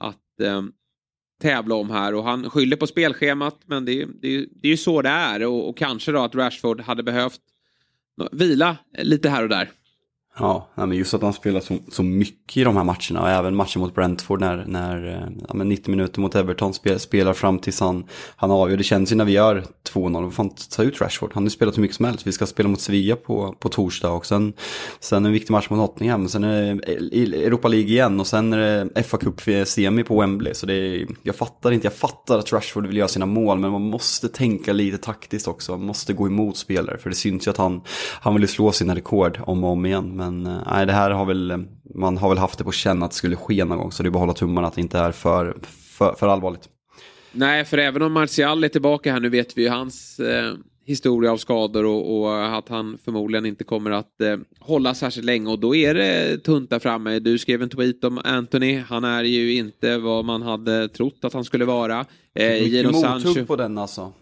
[0.00, 0.62] att eh,
[1.42, 2.14] tävla om här.
[2.14, 5.46] Och han skyller på spelschemat, men det, det, det är ju så det är.
[5.46, 7.40] Och, och kanske då att Rashford hade behövt
[8.32, 9.70] vila lite här och där.
[10.38, 13.56] Ja, men just att han spelar så, så mycket i de här matcherna och även
[13.56, 17.80] matchen mot Brentford när, när eh, ja, 90 minuter mot Everton spel, spelar fram tills
[17.80, 18.04] han,
[18.36, 18.76] han avgör.
[18.76, 21.30] Det känns ju när vi gör 2-0, får inte ta ut Rashford.
[21.34, 22.26] Han har ju spelat hur mycket som helst.
[22.26, 24.52] Vi ska spela mot Sevilla på, på torsdag och sen,
[25.00, 26.28] sen en viktig match mot Nottingham.
[26.28, 30.54] Sen är det Europa League igen och sen är det fa Cup semi på Wembley.
[30.54, 33.70] Så det är, jag fattar inte, jag fattar att Rashford vill göra sina mål men
[33.70, 35.72] man måste tänka lite taktiskt också.
[35.72, 37.80] Man måste gå emot spelare för det syns ju att han,
[38.20, 40.16] han vill slå sina rekord om och om igen.
[40.16, 43.10] Men eh, nej, det här har väl, man har väl haft det på känn att
[43.10, 43.92] det skulle ske någon gång.
[43.92, 46.68] Så det är bara att hålla tummarna att det inte är för, för, för allvarligt.
[47.32, 50.54] Nej, för även om Martial är tillbaka här, nu vet vi ju hans eh,
[50.86, 55.50] historia av skador och, och, att han förmodligen inte kommer att eh, hålla särskilt länge
[55.50, 57.18] och då är det tunt där framme.
[57.18, 61.32] Du skrev en tweet om Anthony, han är ju inte vad man hade trott att
[61.32, 62.04] han skulle vara.
[62.34, 64.12] Eh, Mycket mothugg på den alltså.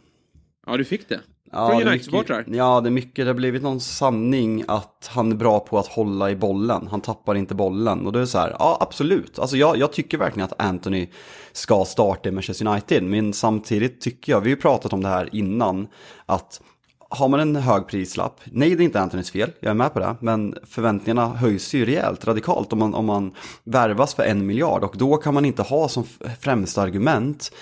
[0.66, 1.20] Ja, du fick det.
[1.54, 2.44] Ja, Från United-supportrar?
[2.46, 3.24] Ja, det är mycket.
[3.24, 6.88] Det har blivit någon sanning att han är bra på att hålla i bollen.
[6.90, 8.06] Han tappar inte bollen.
[8.06, 9.38] Och då är det så här, ja absolut.
[9.38, 11.08] Alltså jag, jag tycker verkligen att Anthony
[11.52, 13.02] ska starta i Manchester United.
[13.02, 15.86] Men samtidigt tycker jag, vi har ju pratat om det här innan,
[16.26, 16.60] att
[17.08, 19.98] har man en hög prislapp, nej det är inte Antonys fel, jag är med på
[19.98, 24.84] det, men förväntningarna höjs ju rejält, radikalt om man, om man värvas för en miljard
[24.84, 26.04] och då kan man inte ha som
[26.40, 27.52] främsta argument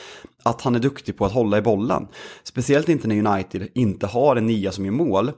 [0.42, 2.08] att han är duktig på att hålla i bollen.
[2.44, 5.32] Speciellt inte när United inte har en nia som gör mål.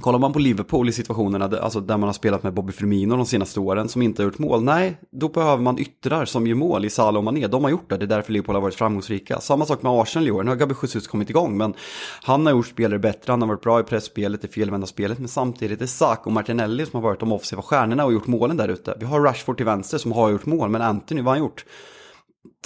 [0.00, 3.26] Kollar man på Liverpool i situationerna alltså där man har spelat med Bobby Firmino de
[3.26, 6.84] senaste åren som inte har gjort mål, nej, då behöver man yttrar som gör mål
[6.84, 7.46] i Salah och Mané.
[7.46, 9.40] De har gjort det, det är därför Liverpool har varit framgångsrika.
[9.40, 11.74] Samma sak med Arsenal i år, nu har Gabi Jesus kommit igång, men
[12.22, 15.28] han har gjort spelare bättre, han har varit bra i pressspelet, i felvända spelet, men
[15.28, 18.68] samtidigt är Sak och Martinelli som har varit de offensiva stjärnorna och gjort målen där
[18.68, 18.96] ute.
[19.00, 21.64] Vi har Rashford till vänster som har gjort mål, men Anthony, vad har han gjort?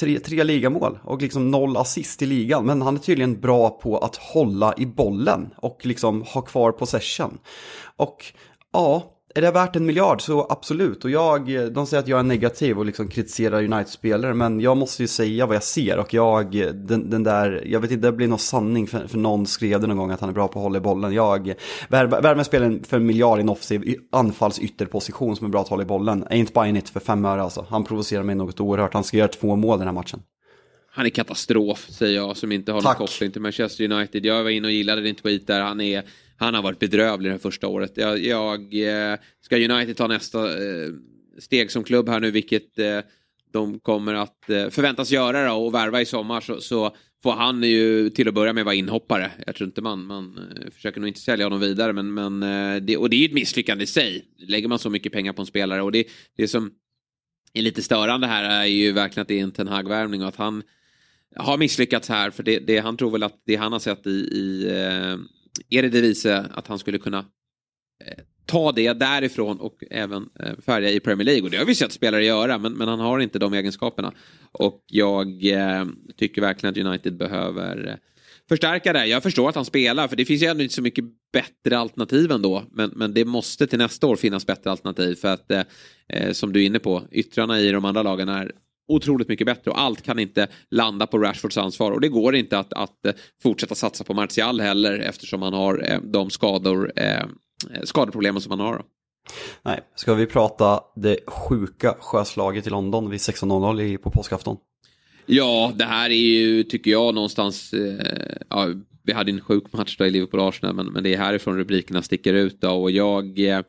[0.01, 2.67] Tre, tre ligamål och liksom noll assist i ligan.
[2.67, 7.39] Men han är tydligen bra på att hålla i bollen och liksom ha kvar possession.
[7.97, 8.25] Och
[8.73, 11.05] ja, är det värt en miljard så absolut.
[11.05, 14.35] Och jag, de säger att jag är negativ och liksom kritiserar United-spelare.
[14.35, 15.99] Men jag måste ju säga vad jag ser.
[15.99, 19.47] Och jag, den, den där, jag vet inte, det blir någon sanning för, för någon
[19.47, 21.13] skrev det någon gång att han är bra på att hålla i bollen.
[21.13, 21.55] Jag
[21.89, 25.87] värvar spelaren för en miljard i en offensiv anfallsytterposition som är bra att hålla i
[25.87, 26.25] bollen.
[26.25, 27.67] Ain't buying it för fem öre alltså.
[27.69, 28.95] Han provocerar mig något oerhört.
[28.95, 30.21] Han ska göra två mål den här matchen
[30.97, 32.99] han är katastrof, säger jag, som inte har Tack.
[32.99, 34.27] någon koppling till Manchester United.
[34.27, 35.61] Jag var inne och gillade din tweet där.
[35.61, 36.03] Han, är,
[36.37, 37.93] han har varit bedrövlig det här första året.
[37.95, 38.61] Jag, jag
[39.13, 40.89] eh, ska United ta nästa eh,
[41.39, 42.99] steg som klubb här nu, vilket eh,
[43.53, 48.11] de kommer att förväntas göra då, och värva i sommar, så, så får han ju
[48.11, 49.31] till att börja med vara inhoppare.
[49.47, 50.41] Jag tror inte man, man
[50.75, 52.41] försöker nog inte sälja honom vidare, men, men
[52.87, 54.25] det, och det är ju ett misslyckande i sig.
[54.39, 56.05] Lägger man så mycket pengar på en spelare och det,
[56.37, 56.71] det som
[57.53, 60.37] är lite störande här är ju verkligen att det är en Ten Hag-värvning och att
[60.37, 60.63] han
[61.37, 62.31] har misslyckats här.
[62.31, 65.17] För det, det, han tror väl att det han har sett i, i eh,
[65.79, 67.19] Eredivisie att han skulle kunna
[68.05, 71.43] eh, ta det därifrån och även eh, färga i Premier League.
[71.43, 74.13] Och det har vi sett spelare göra, men, men han har inte de egenskaperna.
[74.53, 75.85] Och jag eh,
[76.17, 77.95] tycker verkligen att United behöver eh,
[78.49, 79.07] förstärka det.
[79.07, 82.33] Jag förstår att han spelar, för det finns ju ändå inte så mycket bättre alternativ
[82.33, 82.65] ändå.
[82.73, 85.63] Men, men det måste till nästa år finnas bättre alternativ för att, eh,
[86.09, 88.53] eh, som du är inne på, yttrarna i de andra lagen är
[88.89, 92.59] otroligt mycket bättre och allt kan inte landa på Rashfords ansvar och det går inte
[92.59, 97.25] att, att eh, fortsätta satsa på Martial heller eftersom han har eh, de skador, eh,
[97.85, 98.83] skadeproblemen som han har.
[99.63, 104.57] Nej, ska vi prata det sjuka sjöslaget i London vid 16.00 på påskafton?
[105.27, 107.73] Ja, det här är ju, tycker jag, någonstans...
[107.73, 108.69] Eh, ja,
[109.03, 112.35] vi hade en sjuk match då i Liverpool-Arsenal, men, men det är härifrån rubrikerna sticker
[112.35, 112.61] ut.
[112.61, 113.61] Då, och jag eh,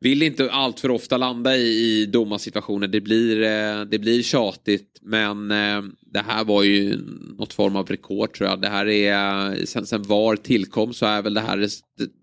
[0.00, 2.88] vill inte allt för ofta landa i, i domarsituationer.
[2.88, 5.82] Det blir, eh, det blir tjatigt, men eh,
[6.12, 6.98] det här var ju
[7.38, 8.60] något form av rekord tror jag.
[8.60, 11.68] Det här är, eh, sen, sen VAR tillkom så är väl det här det,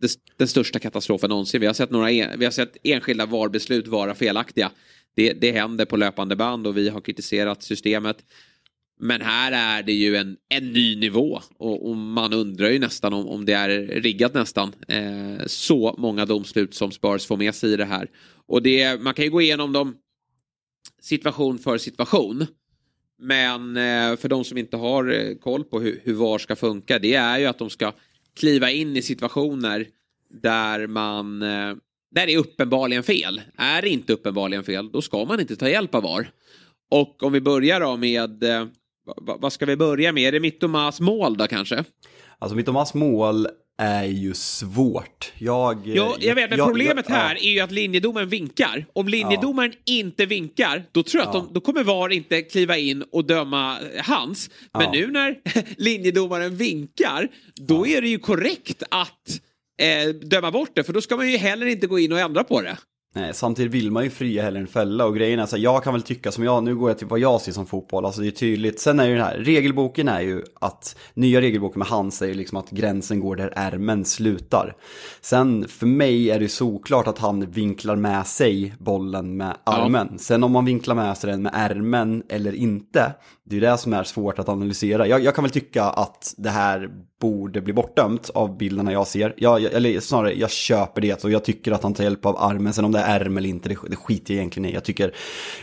[0.02, 1.62] det, den största katastrofen någonsin.
[1.62, 4.72] Vi har sett, några, en, vi har sett enskilda VAR-beslut vara felaktiga.
[5.16, 8.18] Det, det händer på löpande band och vi har kritiserat systemet.
[9.00, 13.14] Men här är det ju en, en ny nivå och, och man undrar ju nästan
[13.14, 13.70] om, om det är
[14.02, 14.76] riggat nästan.
[14.88, 18.10] Eh, så många domslut som Spurs får med sig i det här.
[18.48, 19.96] Och det, man kan ju gå igenom dem
[21.02, 22.46] situation för situation.
[23.22, 27.00] Men eh, för de som inte har eh, koll på hur, hur VAR ska funka,
[27.00, 27.94] det är ju att de ska
[28.36, 29.88] kliva in i situationer
[30.42, 31.76] där man eh,
[32.12, 33.42] där det är uppenbarligen fel.
[33.56, 36.32] Är det inte uppenbarligen fel, då ska man inte ta hjälp av VAR.
[36.90, 38.66] Och om vi börjar då med, eh,
[39.08, 40.24] eh, vad ska vi börja med?
[40.24, 41.84] Är det Mittomas mål då kanske?
[42.40, 45.34] Alltså Mittomas mål är ju svårt.
[45.38, 47.42] Jag, ja, jag vet, men jag, problemet jag, här ja.
[47.42, 48.86] är ju att linjedomaren vinkar.
[48.94, 49.94] Om linjedomaren ja.
[49.94, 53.78] inte vinkar, då tror jag att de, då kommer VAR inte kliva in och döma
[54.04, 54.50] hans.
[54.74, 55.40] Men nu när
[55.78, 59.42] linjedomaren vinkar, då är det ju korrekt att
[59.82, 62.44] eh, döma bort det, för då ska man ju heller inte gå in och ändra
[62.44, 62.78] på det.
[63.16, 65.84] Nej, samtidigt vill man ju fria hellre än fälla och grejen är så här, jag
[65.84, 68.22] kan väl tycka som jag, nu går jag till vad jag ser som fotboll, alltså
[68.22, 68.80] det är tydligt.
[68.80, 72.58] Sen är ju den här, regelboken är ju att, nya regelboken med hand säger liksom
[72.58, 74.76] att gränsen går där ärmen slutar.
[75.22, 80.08] Sen för mig är det såklart att han vinklar med sig bollen med armen.
[80.12, 80.18] Ja.
[80.18, 83.14] Sen om man vinklar med sig den med ärmen eller inte,
[83.46, 85.08] det är ju det som är svårt att analysera.
[85.08, 86.90] Jag, jag kan väl tycka att det här
[87.22, 89.34] borde bli bortdömt av bilderna jag ser.
[89.38, 92.74] Jag, eller snarare, jag köper det och jag tycker att han tar hjälp av armen.
[92.74, 94.74] Sen om det ärm eller inte, det, det skiter jag egentligen i.
[94.74, 95.14] Jag tycker,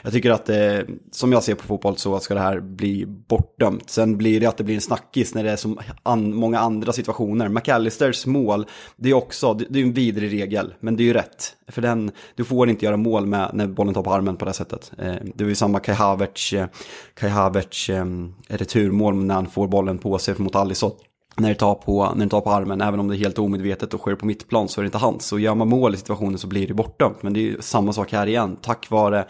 [0.03, 0.79] jag tycker att eh,
[1.11, 3.91] som jag ser på fotboll så ska det här bli bortdömt.
[3.91, 6.93] Sen blir det att det blir en snackis när det är så an, många andra
[6.93, 7.49] situationer.
[7.49, 11.13] McAllisters mål, det är också, det, det är en vidrig regel, men det är ju
[11.13, 11.57] rätt.
[11.69, 14.53] För den, du får inte göra mål med när bollen tar på armen på det
[14.53, 14.93] sättet.
[14.99, 16.67] Eh, det var ju samma Kai Havertz, eh,
[17.15, 18.05] Kai Havertz eh,
[18.49, 20.93] returmål när han får bollen på sig mot Alisson
[21.37, 23.95] när det, tar på, när det tar på armen, även om det är helt omedvetet
[23.95, 25.27] och sker på mittplan så är det inte hans.
[25.27, 27.23] Så gör man mål i situationen så blir det bortdömt.
[27.23, 28.57] Men det är ju samma sak här igen.
[28.63, 29.25] Tack vare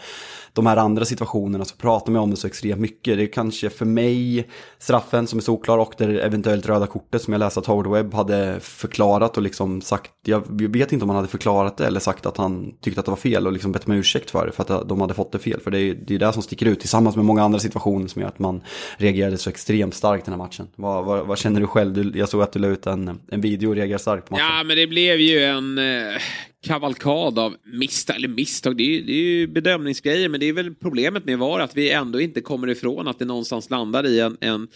[0.53, 3.17] de här andra situationerna så pratar man om det så extremt mycket.
[3.17, 4.47] Det är kanske för mig
[4.79, 7.87] straffen som är så oklar och det eventuellt röda kortet som jag läste att Howard
[7.87, 11.99] Webb hade förklarat och liksom sagt, jag vet inte om han hade förklarat det eller
[11.99, 14.51] sagt att han tyckte att det var fel och liksom bett om ursäkt för det
[14.51, 15.59] för att de hade fått det fel.
[15.61, 18.29] För det är ju det som sticker ut tillsammans med många andra situationer som gör
[18.29, 18.63] att man
[18.97, 20.67] reagerade så extremt starkt den här matchen.
[20.75, 21.93] Vad, vad, vad känner du själv?
[21.93, 24.45] Du, jag såg att du la ut en, en video och reagerade starkt på matchen.
[24.45, 26.21] Ja, men det blev ju en eh,
[26.63, 30.53] kavalkad av misstag, eller misstag, det är, ju, det är ju bedömningsgrejer, men det är
[30.53, 34.19] väl problemet med VAR att vi ändå inte kommer ifrån att det någonstans landar i
[34.19, 34.67] en, en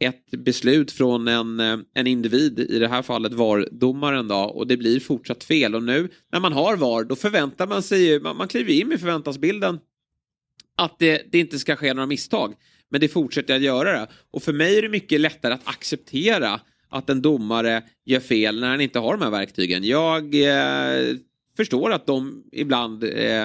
[0.00, 4.76] ett beslut från en, eh, en individ, i det här fallet VAR-domaren då, och det
[4.76, 5.74] blir fortsatt fel.
[5.74, 9.00] Och nu när man har VAR, då förväntar man sig, man, man kliver in med
[9.00, 9.78] förväntansbilden
[10.76, 12.54] att det, det inte ska ske några misstag.
[12.90, 14.08] Men det fortsätter att göra det.
[14.30, 18.68] Och för mig är det mycket lättare att acceptera att en domare gör fel när
[18.68, 19.84] han inte har de här verktygen.
[19.84, 21.16] Jag eh,
[21.56, 23.44] förstår att de ibland eh,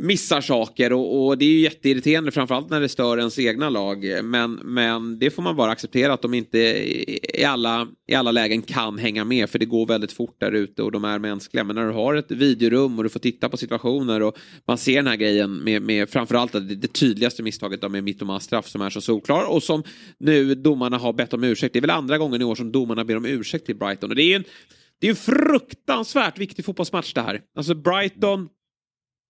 [0.00, 4.04] missar saker och, och, det är ju jätteirriterande framförallt när det stör ens egna lag.
[4.24, 8.62] Men, men det får man bara acceptera att de inte i alla, i alla lägen
[8.62, 11.64] kan hänga med för det går väldigt fort där ute och de är mänskliga.
[11.64, 14.96] Men när du har ett videorum och du får titta på situationer och man ser
[14.96, 18.80] den här grejen med, med framförallt det, det tydligaste misstaget då med Mittomas straff som
[18.82, 19.82] är så solklar och som
[20.18, 21.72] nu domarna har bett om ursäkt.
[21.72, 24.16] Det är väl andra gången i år som domarna ber om ursäkt till Brighton och
[24.16, 24.44] det är ju en
[25.02, 27.40] det är en fruktansvärt viktig fotbollsmatch det här.
[27.56, 28.48] Alltså Brighton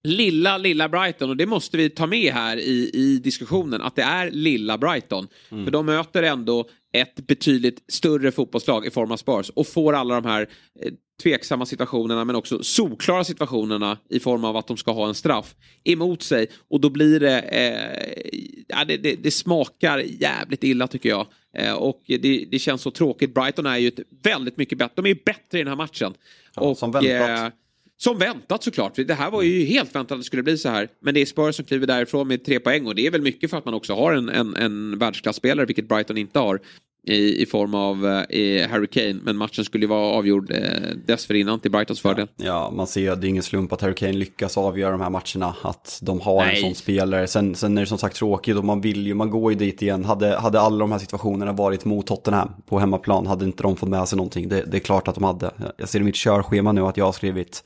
[0.08, 4.02] lilla, lilla Brighton och det måste vi ta med här i, i diskussionen att det
[4.02, 5.28] är lilla Brighton.
[5.50, 5.64] Mm.
[5.64, 10.14] För de möter ändå ett betydligt större fotbollslag i form av Spurs och får alla
[10.14, 10.48] de här
[10.80, 15.14] eh, tveksamma situationerna men också solklara situationerna i form av att de ska ha en
[15.14, 15.54] straff
[15.85, 21.08] emot sig och då blir det, eh, ja, det, det, det, smakar jävligt illa tycker
[21.08, 21.26] jag.
[21.52, 23.34] Eh, och det, det, känns så tråkigt.
[23.34, 26.14] Brighton är ju ett väldigt mycket bättre, de är bättre i den här matchen.
[26.54, 27.52] Ja, och, som väntat.
[27.52, 27.58] Eh,
[27.96, 28.94] som väntat såklart.
[28.94, 30.88] Det här var ju helt väntat att det skulle bli så här.
[31.00, 33.50] Men det är Spurs som kliver därifrån med tre poäng och det är väl mycket
[33.50, 36.60] för att man också har en, en, en världsklasspelare, vilket Brighton inte har
[37.06, 39.20] i, i form av eh, Harry Kane.
[39.22, 40.58] Men matchen skulle ju vara avgjord eh,
[41.06, 42.28] dessförinnan till Brightons fördel.
[42.36, 45.00] Ja, ja, man ser att det är ingen slump att Harry Kane lyckas avgöra de
[45.00, 45.56] här matcherna.
[45.62, 46.56] Att de har Nej.
[46.56, 47.26] en sån spelare.
[47.26, 49.82] Sen, sen är det som sagt tråkigt och man vill ju, man går ju dit
[49.82, 50.04] igen.
[50.04, 53.88] Hade, hade alla de här situationerna varit mot Tottenham på hemmaplan hade inte de fått
[53.88, 54.48] med sig någonting.
[54.48, 55.50] Det, det är klart att de hade.
[55.76, 57.62] Jag ser i mitt körschema nu att jag har skrivit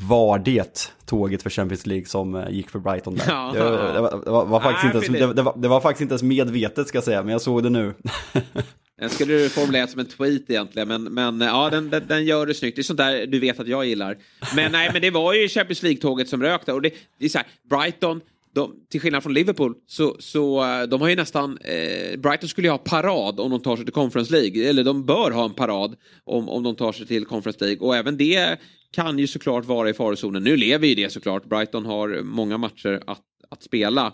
[0.00, 3.24] var det tåget för Champions League som eh, gick för Brighton där.
[3.28, 3.50] Ja.
[3.54, 6.00] Det, var, det, var, det, var, var faktiskt inte ens, det, var, det var faktiskt
[6.00, 7.94] inte ens medvetet ska jag säga, men jag såg det nu.
[8.98, 12.46] Den skulle du formulera som en tweet egentligen, men, men ja, den, den, den, gör
[12.46, 12.76] det snyggt.
[12.76, 14.16] Det är sånt där du vet att jag gillar.
[14.54, 16.74] Men nej, men det var ju Champions League-tåget som rök där.
[16.74, 18.20] Och det, det är så här, Brighton,
[18.56, 21.58] de, till skillnad från Liverpool, så, så eh, de har ju nästan...
[21.58, 24.68] Eh, Brighton skulle ju ha parad om de tar sig till Conference League.
[24.68, 27.86] Eller de bör ha en parad om, om de tar sig till Conference League.
[27.86, 28.60] Och även det
[28.92, 30.44] kan ju såklart vara i farozonen.
[30.44, 31.44] Nu lever ju det såklart.
[31.44, 34.12] Brighton har många matcher att, att spela.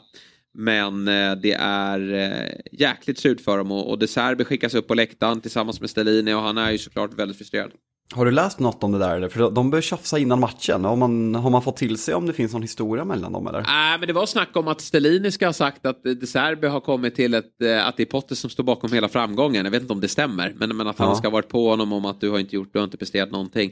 [0.55, 4.89] Men eh, det är eh, jäkligt surt för dem och, och De Serbi skickas upp
[4.89, 7.73] på läktaren tillsammans med Stellini och han är ju såklart väldigt frustrerad.
[8.15, 9.29] Har du läst något om det där?
[9.29, 10.85] För de börjar tjafsa innan matchen.
[10.85, 13.63] Har man, har man fått till sig om det finns någon historia mellan dem eller?
[13.63, 16.67] Nej, äh, men det var snack om att Stellini ska ha sagt att De Serbi
[16.67, 19.65] har kommit till ett, eh, att det är Potter som står bakom hela framgången.
[19.65, 21.15] Jag vet inte om det stämmer, men, men att han ja.
[21.15, 23.31] ska ha varit på honom om att du har inte gjort, du har inte presterat
[23.31, 23.71] någonting.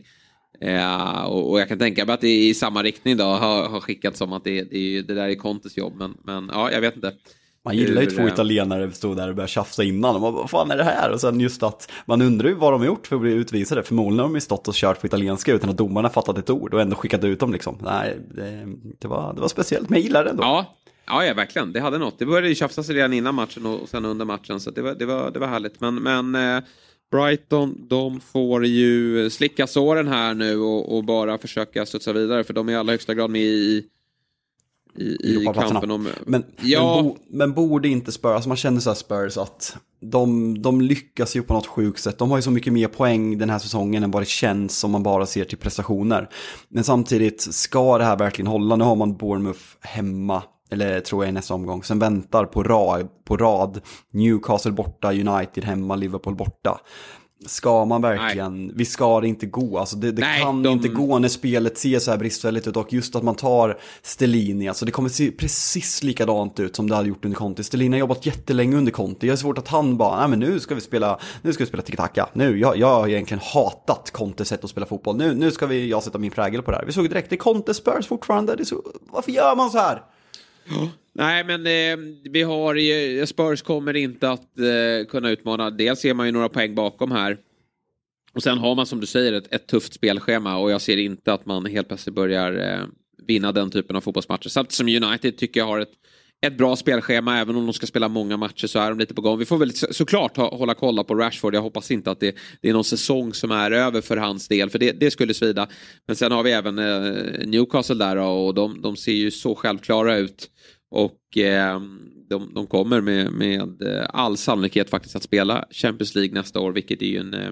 [0.61, 3.69] Ja, och, och, jag kan tänka mig att det är i samma riktning då har,
[3.69, 5.93] har skickats som att det, det, det där är Contes jobb.
[5.97, 7.13] Men, men ja, jag vet inte.
[7.65, 10.15] Man gillar ju två italienare stod där och började tjafsa innan.
[10.15, 11.11] Och man, vad fan är det här?
[11.11, 13.83] Och sen just att man undrar ju vad de har gjort för att bli utvisade.
[13.83, 16.75] Förmodligen har de ju stått och kört på italienska utan att domarna fattat ett ord
[16.75, 17.79] och ändå skickat ut dem liksom.
[17.83, 18.67] Nej, det,
[18.99, 20.43] det, var, det var speciellt, men jag gillar det ändå.
[20.43, 20.75] Ja,
[21.07, 21.73] ja, ja verkligen.
[21.73, 22.19] Det hade något.
[22.19, 24.61] Det började ju tjafsas redan innan matchen och sen under matchen.
[24.61, 25.81] Så det var, det var, det var härligt.
[25.81, 26.63] Men, men eh,
[27.11, 32.55] Brighton, de får ju slicka såren här nu och, och, bara försöka studsa vidare för
[32.55, 33.85] de är i allra högsta grad med i,
[34.95, 36.09] i, i kampen om...
[36.27, 36.95] Men, ja.
[36.97, 40.81] men, bo, men borde inte Spurs, alltså man känner så här Spurs att de, de
[40.81, 42.19] lyckas ju på något sjukt sätt.
[42.19, 44.91] De har ju så mycket mer poäng den här säsongen än vad det känns om
[44.91, 46.29] man bara ser till prestationer.
[46.69, 48.77] Men samtidigt, ska det här verkligen hålla?
[48.77, 53.09] Nu har man Bournemouth hemma eller tror jag i nästa omgång, sen väntar på rad,
[53.25, 56.81] på rad Newcastle borta, United hemma, Liverpool borta.
[57.47, 58.75] Ska man verkligen, Nej.
[58.77, 60.73] vi ska det inte gå, alltså det, det Nej, kan de...
[60.73, 64.69] inte gå när spelet ser så här bristfälligt ut och just att man tar Stellini,
[64.69, 67.65] alltså det kommer se precis likadant ut som det hade gjort under Conti.
[67.65, 70.61] Stellini har jobbat jättelänge under Conti, jag har svårt att han bara, nej men nu
[70.61, 74.49] ska vi spela, nu ska vi spela tiki-taka, nu, jag, jag har egentligen hatat Contes
[74.49, 76.85] sätt att spela fotboll, nu, nu ska vi, jag sätta min prägel på det här.
[76.87, 80.03] Vi såg direkt, det är Conte Spurs fortfarande, det så, varför gör man så här?
[81.21, 85.71] Nej, men eh, vi har ju, Spurs kommer inte att eh, kunna utmana.
[85.71, 87.39] Dels ser man ju några poäng bakom här.
[88.33, 91.33] Och sen har man som du säger ett, ett tufft spelschema och jag ser inte
[91.33, 92.85] att man helt plötsligt börjar eh,
[93.27, 94.49] vinna den typen av fotbollsmatcher.
[94.49, 95.93] Samtidigt som United tycker jag har ett,
[96.47, 97.39] ett bra spelschema.
[97.39, 99.39] Även om de ska spela många matcher så är de lite på gång.
[99.39, 101.55] Vi får väl såklart ha, hålla kolla på Rashford.
[101.55, 104.71] Jag hoppas inte att det, det, är någon säsong som är över för hans del.
[104.71, 105.69] För det, det skulle svida.
[106.07, 110.17] Men sen har vi även eh, Newcastle där och de, de ser ju så självklara
[110.17, 110.51] ut.
[110.91, 111.81] Och eh,
[112.29, 116.73] de, de, kommer med, med eh, all sannolikhet faktiskt att spela Champions League nästa år,
[116.73, 117.51] vilket är ju en eh,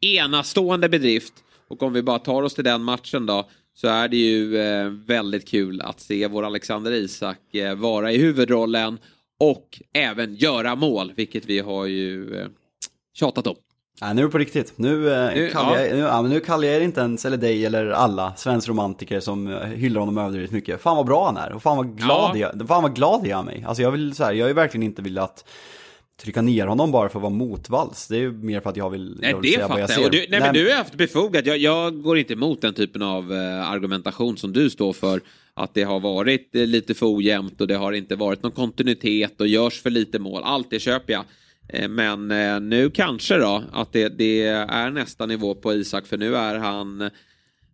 [0.00, 1.32] enastående bedrift.
[1.68, 4.88] Och om vi bara tar oss till den matchen då, så är det ju eh,
[4.88, 8.98] väldigt kul att se vår Alexander Isak eh, vara i huvudrollen
[9.38, 12.48] och även göra mål, vilket vi har ju eh,
[13.14, 13.56] tjatat om.
[14.02, 14.72] Nej, nu är det på riktigt.
[14.76, 15.86] Nu, eh, nu, kallar ja.
[15.86, 19.52] jag, nu, ja, nu kallar jag inte ens, eller dig eller alla, svensk romantiker som
[19.52, 20.80] eh, hyllar honom överdrivet mycket.
[20.80, 22.50] Fan vad bra han är och fan vad glad, ja.
[22.58, 23.64] jag, fan vad glad jag är mig.
[23.66, 25.44] Alltså jag vill så här, jag har verkligen inte velat
[26.20, 28.08] trycka ner honom bara för att vara motvalls.
[28.08, 29.90] Det är ju mer för att jag vill, Nej, jag vill det säga vad jag
[29.90, 30.04] ser.
[30.04, 31.46] Och du, nej, men du är haft befogat.
[31.46, 35.20] Jag, jag går inte emot den typen av eh, argumentation som du står för.
[35.54, 39.40] Att det har varit eh, lite för ojämnt och det har inte varit någon kontinuitet
[39.40, 40.42] och görs för lite mål.
[40.44, 41.24] Allt det köper jag.
[41.72, 46.18] Eh, men eh, nu kanske då att det, det är nästa nivå på Isak för
[46.18, 47.10] nu är han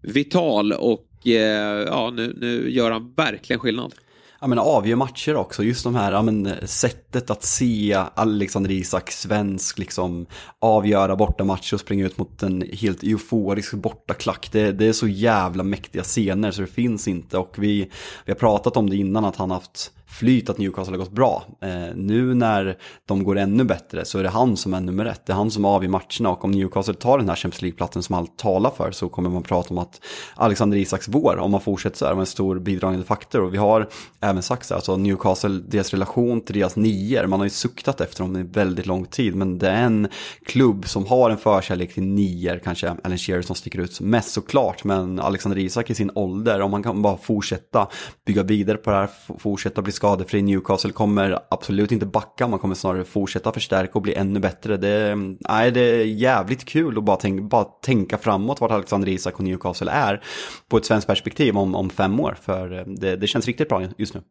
[0.03, 3.95] vital och eh, ja, nu, nu gör han verkligen skillnad.
[4.41, 9.11] Ja men avgör matcher också, just de här, ja men sättet att se Alexander Isak,
[9.11, 10.27] svensk liksom,
[10.59, 14.49] avgöra bortamatcher och springa ut mot en helt euforisk bortaklack.
[14.53, 17.91] Det, det är så jävla mäktiga scener så det finns inte och vi,
[18.25, 21.45] vi har pratat om det innan att han haft flyt att Newcastle har gått bra.
[21.61, 25.27] Eh, nu när de går ännu bättre så är det han som är nummer ett.
[25.27, 28.15] Det är han som avgör matcherna och om Newcastle tar den här Champions League-platsen som
[28.15, 30.01] allt talar för så kommer man prata om att
[30.35, 33.41] Alexander Isaks vår, om man fortsätter så här, var en stor bidragande faktor.
[33.43, 33.89] Och vi har
[34.21, 38.01] även sagt så här, alltså Newcastle, deras relation till deras nior, man har ju suktat
[38.01, 40.09] efter dem i väldigt lång tid, men det är en
[40.47, 44.85] klubb som har en förkärlek till nior, kanske Alan Shearer som sticker ut mest såklart,
[44.85, 47.89] men Alexander Isak i sin ålder, om man kan bara fortsätta
[48.27, 50.43] bygga vidare på det här, fortsätta bli skadefri.
[50.43, 54.77] Newcastle kommer absolut inte backa, man kommer snarare fortsätta förstärka och bli ännu bättre.
[54.77, 55.15] Det,
[55.49, 59.45] nej, det är jävligt kul att bara, tänka, bara tänka framåt vart Alexander Isak och
[59.45, 60.23] Newcastle är
[60.69, 63.83] på ett svenskt perspektiv om, om fem år, för eh, det, det känns riktigt bra
[63.99, 64.23] just nu.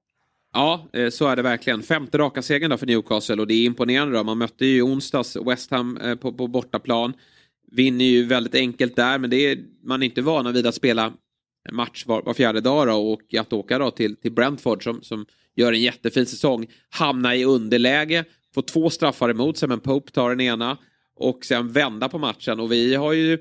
[0.54, 1.84] Ja, eh, så är det verkligen.
[1.84, 4.18] Femte raka segern då för Newcastle och det är imponerande.
[4.18, 4.24] Då.
[4.24, 7.14] Man mötte ju onsdags West Ham eh, på, på bortaplan.
[7.72, 11.14] Vinner ju väldigt enkelt där, men det är man är inte vana vid att spela
[11.72, 15.26] match var, var fjärde dag då, och att åka då till, till Brentford som, som
[15.56, 16.68] gör en jättefin säsong.
[16.90, 18.26] Hamnar i underläge,
[18.56, 20.78] Får två straffar emot sig, men Pope tar den ena
[21.16, 22.60] och sen vända på matchen.
[22.60, 23.38] Och vi har ju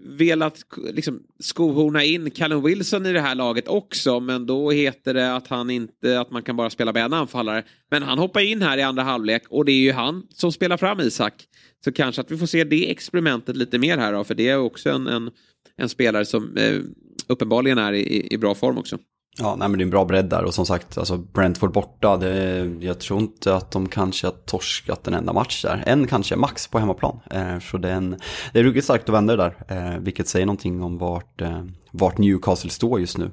[0.00, 5.34] velat liksom, skohorna in Callum Wilson i det här laget också men då heter det
[5.34, 7.64] att han inte att man kan bara spela med en anfallare.
[7.90, 10.76] Men han hoppar in här i andra halvlek och det är ju han som spelar
[10.76, 11.44] fram Isak.
[11.84, 14.58] Så kanske att vi får se det experimentet lite mer här då för det är
[14.58, 15.30] också en, en,
[15.76, 16.80] en spelare som eh,
[17.26, 18.98] uppenbarligen är i, i bra form också.
[19.38, 22.16] Ja, nej, men det är en bra bredd där och som sagt, alltså Brentford borta,
[22.16, 25.82] det, jag tror inte att de kanske har torskat en enda match där.
[25.86, 27.20] En kanske, max på hemmaplan.
[27.30, 28.10] Eh, så det är, en,
[28.52, 31.64] det är ruggigt starkt att vända det där, eh, vilket säger någonting om vart, eh,
[31.90, 33.30] vart Newcastle står just nu.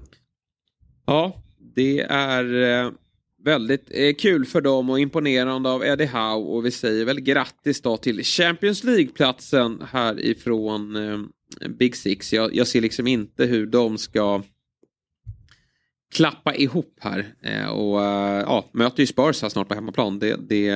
[1.06, 1.36] Ja,
[1.76, 2.92] det är eh,
[3.44, 7.82] väldigt eh, kul för dem och imponerande av Eddie Howe och vi säger väl grattis
[7.82, 11.20] då till Champions League-platsen härifrån eh,
[11.70, 12.34] Big Six.
[12.34, 14.44] Jag, jag ser liksom inte hur de ska
[16.14, 17.34] klappa ihop här.
[17.44, 20.20] Eh, och uh, ja, möter ju Spurs här snart på hemmaplan.
[20.20, 20.72] Det, det,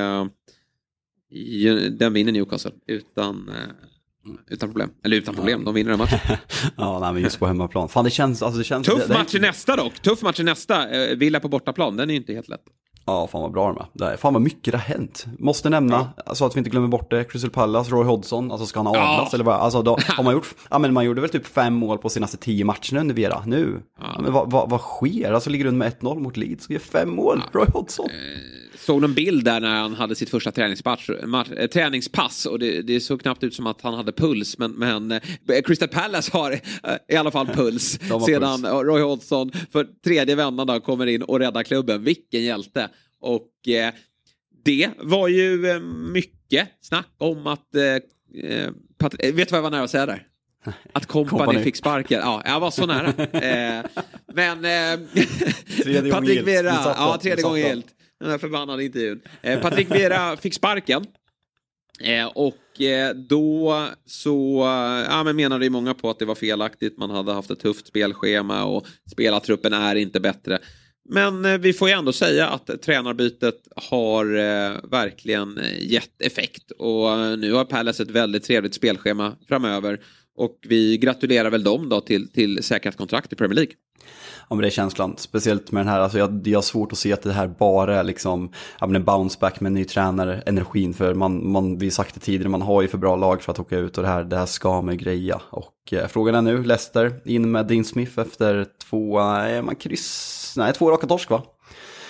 [1.89, 4.89] den vinner Newcastle utan, uh, utan problem.
[5.03, 6.19] Eller utan problem, de vinner den matchen.
[6.77, 7.89] ja, nej, men just på hemmaplan.
[7.89, 8.41] Fan, det känns...
[8.41, 9.99] Alltså, det känns Tuff det, match i nästa dock.
[9.99, 10.87] Tuff match i nästa.
[11.15, 12.63] Villa på bortaplan, den är ju inte helt lätt.
[13.07, 14.17] Ja, fan vad bra de är.
[14.17, 15.25] Fan vad mycket det har hänt.
[15.39, 16.35] Måste nämna, ja.
[16.35, 19.03] så att vi inte glömmer bort det, Crystal Palace, Roy Hodgson, alltså ska han adlas
[19.03, 19.29] ja.
[19.33, 19.55] eller vad?
[19.55, 22.37] Alltså då, har man gjort, ja men man gjorde väl typ fem mål på senaste
[22.37, 23.81] tio matcherna under Vera, nu.
[23.99, 24.19] Ja.
[24.21, 25.33] men vad, vad, vad sker?
[25.33, 28.09] Alltså ligger under med 1-0 mot Leeds och gör fem mål, Roy Hodgson.
[28.79, 32.81] Såg någon bild där när han hade sitt första träningspass, match, äh, träningspass och det,
[32.81, 35.21] det såg knappt ut som att han hade puls men, men äh,
[35.65, 36.59] Crystal Palace har äh,
[37.07, 37.99] i alla fall puls.
[38.25, 38.73] Sedan puls.
[38.73, 42.03] Roy Hodgson för tredje vändan då kommer in och räddar klubben.
[42.03, 42.89] Vilken hjälte!
[43.19, 43.93] Och eh,
[44.65, 45.79] det var ju eh,
[46.11, 47.75] mycket snack om att...
[47.75, 50.23] Eh, Patrik, vet du vad jag var nära att säga där?
[50.93, 52.19] Att kompani fick sparken.
[52.19, 53.07] Ja, jag var så nära.
[53.31, 53.85] eh,
[54.33, 57.85] men eh, Patrik Vera, ja tredje gången helt.
[58.19, 59.21] Den här förbannade intervjun.
[59.41, 61.05] Eh, Patrik Vera fick sparken.
[61.99, 64.63] Eh, och eh, då så
[65.09, 66.97] ja, men menade ju många på att det var felaktigt.
[66.97, 70.59] Man hade haft ett tufft spelschema och spelartruppen är inte bättre.
[71.09, 74.25] Men vi får ju ändå säga att tränarbytet har
[74.89, 79.99] verkligen gett effekt och nu har Palace ett väldigt trevligt spelschema framöver
[80.37, 83.73] och vi gratulerar väl dem då till, till säkrat kontrakt i Premier League.
[84.49, 86.97] Ja men det är känslan, speciellt med den här, alltså jag, jag har svårt att
[86.97, 89.85] se att det här bara är liksom, ja men en bounce back med en ny
[89.85, 93.15] tränare, energin för man, man, vi har sagt det tidigare, man har ju för bra
[93.15, 95.41] lag för att åka ut och det här, det här ska man ju greja.
[95.49, 100.53] Och eh, frågan är nu, Leicester in med Dean Smith efter två, eh, man kryss,
[100.57, 101.43] nej två raka torsk va?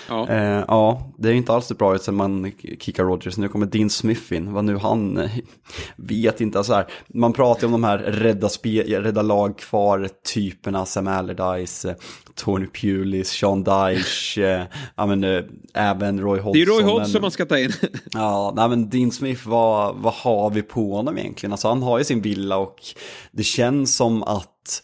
[0.08, 0.28] Ja.
[0.28, 3.36] Eh, ja, det är inte alls bra ut sen man kickar Rogers.
[3.36, 5.28] Nu kommer Dean Smith in, vad nu han
[5.96, 6.58] vet inte.
[6.58, 11.08] Alltså här, man pratar ju om de här rädda, spe, rädda lag kvar typerna, Sam
[11.08, 11.96] Allardyce,
[12.34, 14.62] Tony Pulis, Sean Dyche, eh,
[14.96, 15.42] ja, men, eh,
[15.74, 16.52] även Roy Hodgson.
[16.52, 17.72] Det är Roy Hodgson man ska ta in.
[18.12, 21.52] ja, nej, men Dean Smith, vad, vad har vi på honom egentligen?
[21.52, 22.76] Alltså han har ju sin villa och
[23.32, 24.82] det känns som att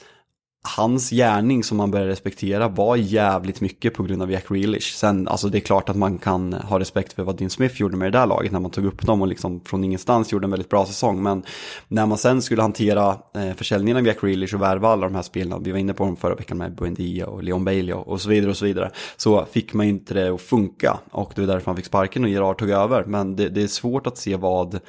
[0.68, 4.94] hans gärning som man började respektera var jävligt mycket på grund av Jack Grealish.
[4.94, 7.96] Sen, alltså det är klart att man kan ha respekt för vad Dean Smith gjorde
[7.96, 10.50] med det där laget när man tog upp dem och liksom från ingenstans gjorde en
[10.50, 11.22] väldigt bra säsong.
[11.22, 11.42] Men
[11.88, 15.22] när man sen skulle hantera eh, försäljningen av Jack Grealish och värva alla de här
[15.22, 18.28] spelarna, vi var inne på dem förra veckan med Buendia och Leon Bailey och, så
[18.28, 21.70] vidare och så vidare, så fick man inte det att funka och det var därför
[21.70, 23.04] man fick sparken och Gerard tog över.
[23.04, 24.80] Men det, det är svårt att se vad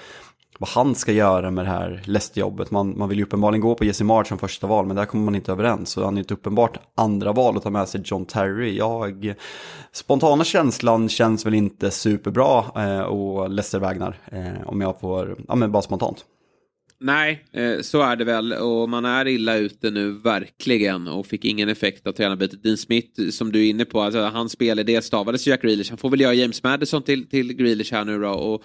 [0.60, 2.72] vad han ska göra med det här Leicester-jobbet.
[2.72, 5.26] Man, man vill ju uppenbarligen gå på Jesse March som första val, men där kommer
[5.26, 5.90] man inte överens.
[5.90, 8.78] Så han är ett uppenbart andra val att ta med sig John Terry.
[8.78, 9.34] Jag,
[9.92, 15.56] spontana känslan känns väl inte superbra eh, och Leicester vägnar, eh, om jag får, ja
[15.56, 16.26] men bara spontant.
[17.00, 21.46] Nej, eh, så är det väl och man är illa ute nu verkligen och fick
[21.46, 22.64] ingen effekt av tränarbytet.
[22.64, 25.90] Dean Smith som du är inne på, alltså, hans spelidé stavades Jack Grealish.
[25.90, 28.64] Han får väl göra James Madison till, till Grealish här nu då och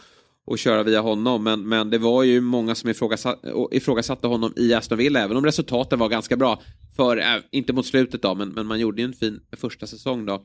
[0.51, 1.45] och köra via honom.
[1.45, 5.45] Men, men det var ju många som ifrågasatte, ifrågasatte honom i Aston Villa, även om
[5.45, 6.63] resultaten var ganska bra.
[6.97, 10.27] För, äh, inte mot slutet då, men, men man gjorde ju en fin första säsong
[10.27, 10.45] då.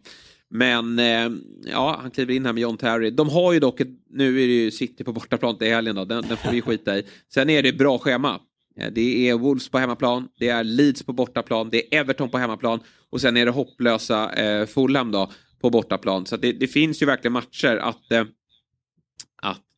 [0.49, 1.29] Men eh,
[1.71, 3.09] ja, han kliver in här med John Terry.
[3.09, 6.05] De har ju dock, ett, nu är det ju City på bortaplan till helgen då,
[6.05, 7.03] den, den får vi skita i.
[7.33, 8.39] Sen är det bra schema.
[8.79, 12.37] Eh, det är Wolves på hemmaplan, det är Leeds på bortaplan, det är Everton på
[12.37, 12.79] hemmaplan
[13.09, 15.31] och sen är det hopplösa eh, Fulham då
[15.61, 16.25] på bortaplan.
[16.25, 18.27] Så det, det, finns ju verkligen matcher att, eh, att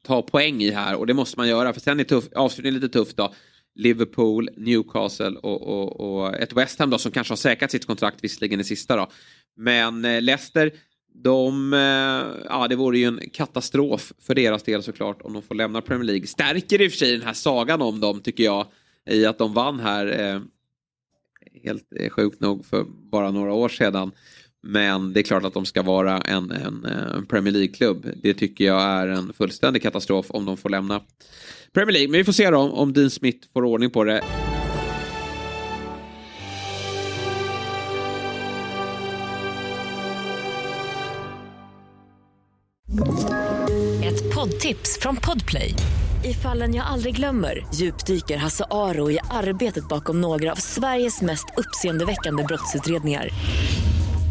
[0.03, 2.93] ta poäng i här och det måste man göra för sen är tuff, avslutningen lite
[2.93, 3.33] tuff då.
[3.75, 8.23] Liverpool, Newcastle och, och, och, ett West Ham då som kanske har säkrat sitt kontrakt
[8.23, 9.07] visserligen i sista då.
[9.55, 10.71] Men eh, Leicester,
[11.13, 11.79] de, eh,
[12.49, 16.03] ja det vore ju en katastrof för deras del såklart om de får lämna Premier
[16.03, 16.27] League.
[16.27, 18.65] Stärker i och för sig den här sagan om dem tycker jag
[19.09, 20.41] i att de vann här eh,
[21.63, 24.11] helt sjukt nog för bara några år sedan.
[24.69, 28.11] Men det är klart att de ska vara en, en, en Premier League-klubb.
[28.23, 31.01] Det tycker jag är en fullständig katastrof om de får lämna
[31.73, 32.11] Premier League.
[32.11, 34.21] Men vi får se då om Dean Smith får ordning på det.
[44.03, 45.73] Ett poddtips från Podplay.
[46.25, 51.45] I fallen jag aldrig glömmer djupdyker Hasse Aro i arbetet bakom några av Sveriges mest
[51.57, 53.29] uppseendeväckande brottsutredningar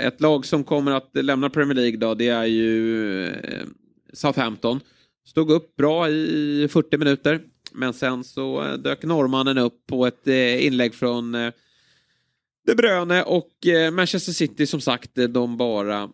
[0.00, 3.64] Ett lag som kommer att lämna Premier League då, det är ju eh,
[4.12, 4.80] Southampton.
[5.26, 7.40] Stod upp bra i 40 minuter.
[7.72, 11.32] Men sen så eh, dök norrmannen upp på ett eh, inlägg från
[12.66, 13.50] De Bruyne och
[13.92, 16.08] Manchester City som sagt, de bara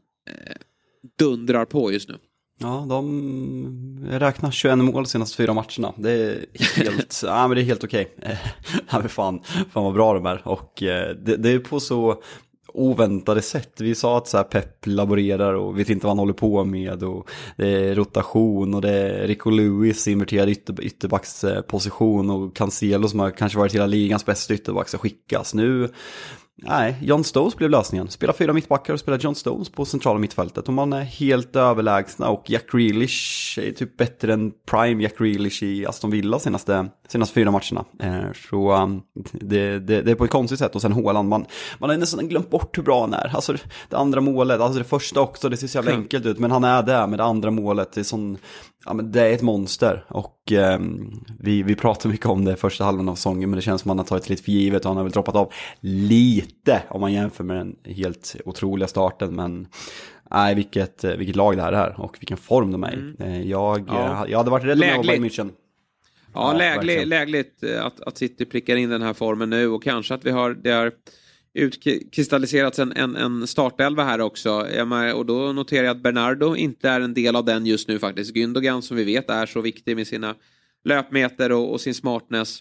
[1.19, 2.19] dundrar på just nu.
[2.59, 5.95] Ja, de räknar 21 mål senaste fyra matcherna.
[5.97, 8.15] Det är helt, ja, men det är helt okej.
[8.19, 8.37] Okay.
[8.91, 10.49] ja, fan, fan vad bra de är.
[10.49, 12.23] Och det, det är på så
[12.75, 13.81] oväntade sätt.
[13.81, 17.03] Vi sa att så här Pep laborerar och vet inte vad han håller på med
[17.03, 23.21] och det är rotation och det är Rico Lewis inverterad ytter, ytterbacksposition och Cancelo som
[23.21, 25.55] har kanske varit hela ligans bästa ytterback ska skickas.
[25.55, 25.89] Nu
[26.65, 28.09] Nej, John Stones blev lösningen.
[28.09, 30.69] Spela fyra mittbackar och spela John Stones på centrala mittfältet.
[30.69, 35.63] Och man är helt överlägsna och Jack Grealish är typ bättre än Prime Jack Grealish
[35.63, 37.85] i Aston Villa senaste, senaste fyra matcherna.
[37.99, 39.03] Eh, så um,
[39.33, 40.75] det, det, det, är på ett konstigt sätt.
[40.75, 41.45] Och sen Håland, man,
[41.79, 43.31] man har nästan glömt bort hur bra han är.
[43.35, 43.55] Alltså
[43.89, 46.39] det andra målet, alltså det första också, det ser så jävla enkelt ut.
[46.39, 47.93] Men han är där med det andra målet.
[47.93, 48.39] Det är sån
[48.85, 50.81] ja, men det är ett monster och eh,
[51.39, 53.93] vi, vi pratar mycket om det första halvan av säsongen men det känns som att
[53.93, 57.13] han har tagit lite för givet och han har väl droppat av lite om man
[57.13, 59.67] jämför med den helt otroliga starten men
[60.31, 62.95] nej vilket, vilket lag det här är och vilken form de är i.
[62.95, 63.17] Mm.
[63.19, 64.27] Eh, jag, ja.
[64.29, 65.51] jag hade varit rädd om jag var Bayern München.
[66.35, 70.25] Ja, läglig, lägligt att, att City prickar in den här formen nu och kanske att
[70.25, 70.93] vi har det är
[71.55, 74.67] utkristalliserats en, en, en startelva här också.
[75.15, 78.35] Och då noterar jag att Bernardo inte är en del av den just nu faktiskt.
[78.35, 80.35] Gündogan som vi vet är så viktig med sina
[80.85, 82.59] löpmeter och, och sin smartness.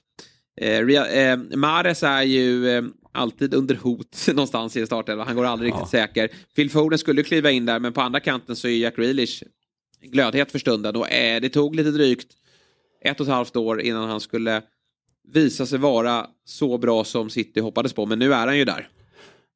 [0.62, 5.24] Eh, eh, Mares är ju eh, alltid under hot någonstans i startelva.
[5.24, 5.76] Han går aldrig ja.
[5.76, 6.30] riktigt säker.
[6.56, 9.44] Phil Foden skulle kliva in där men på andra kanten så är Jack Grealish
[10.02, 12.34] glödhet för stunden och eh, det tog lite drygt
[13.02, 14.62] ett och ett halvt år innan han skulle
[15.34, 18.06] visa sig vara så bra som City hoppades på.
[18.06, 18.90] Men nu är han ju där.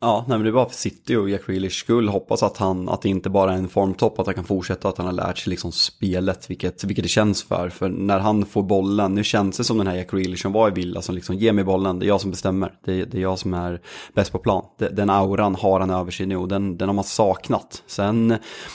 [0.01, 2.07] Ja, nej, men det är bara för City och Jack Grealish skull.
[2.09, 4.97] Hoppas att, han, att det inte bara är en formtopp, att han kan fortsätta, att
[4.97, 7.69] han har lärt sig liksom spelet, vilket, vilket det känns för.
[7.69, 10.67] För när han får bollen, nu känns det som den här Jack Grealish som var
[10.67, 12.73] i Villa, som liksom ger mig bollen, det är jag som bestämmer.
[12.85, 13.81] Det, det är jag som är
[14.13, 14.65] bäst på plan.
[14.77, 17.83] Den auran har han över sig nu och den, den har man saknat.
[17.87, 18.29] Sen,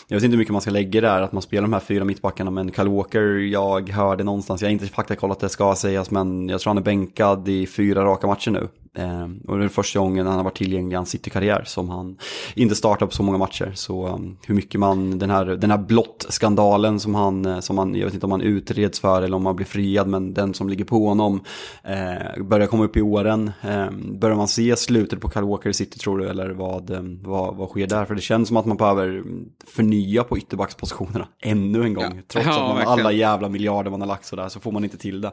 [0.08, 2.04] jag vet inte hur mycket man ska lägga där, att man spelar de här fyra
[2.04, 6.48] mittbackarna, men Kyle Walker, jag hörde någonstans, jag har inte faktakollat det ska sägas, men
[6.48, 8.68] jag tror han är bänkad i fyra raka matcher nu.
[8.94, 12.16] Eh, och det är första gången han har varit tillgänglig i hans City-karriär som han
[12.54, 13.72] inte startar på så många matcher.
[13.74, 17.94] Så um, hur mycket man, den här, den här blott-skandalen som han, eh, som han,
[17.94, 20.68] jag vet inte om han utreds för eller om han blir friad, men den som
[20.68, 21.40] ligger på honom
[21.84, 23.50] eh, börjar komma upp i åren.
[23.62, 27.00] Eh, börjar man se slutet på Kyle Walker i City tror du, eller vad, eh,
[27.22, 28.04] vad, vad sker där?
[28.04, 29.22] För det känns som att man behöver
[29.66, 32.04] förnya på ytterbackspositionerna ännu en gång.
[32.16, 32.22] Ja.
[32.28, 34.96] Trots ja, att man, alla jävla miljarder man har lagt sådär så får man inte
[34.96, 35.32] till det.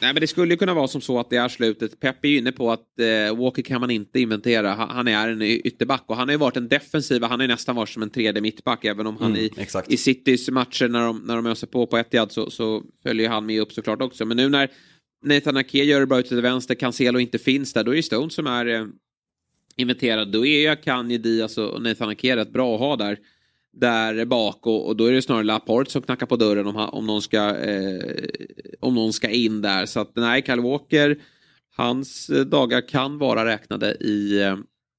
[0.00, 2.00] Nej, men det skulle ju kunna vara som så att det är slutet.
[2.00, 4.74] Pep är ju inne på att eh, Walker kan man inte inventera.
[4.74, 7.22] Han, är en ytterback och han har ju varit en defensiv.
[7.22, 8.84] Han har ju nästan varit som en tredje mittback.
[8.84, 9.50] Även om han mm, i,
[9.88, 13.46] i Citys matcher när de, när de öser på på Etihad så, så följer han
[13.46, 14.24] med upp såklart också.
[14.24, 14.70] Men nu när
[15.24, 18.02] Nathan Ake gör det bra ute till vänster, Cancelo inte finns där, då är det
[18.02, 18.86] Stone som är eh,
[19.76, 20.32] inventerad.
[20.32, 23.18] Då är ju Akanji, Diaz och Nathan Ake rätt bra att ha där
[23.76, 27.06] där bak och, och, då är det snarare Laporte som knackar på dörren om, om,
[27.06, 28.00] någon ska, eh,
[28.80, 29.86] om någon ska in där.
[29.86, 31.18] Så att nej, Kyle Walker,
[31.76, 34.56] hans dagar kan vara räknade i, eh,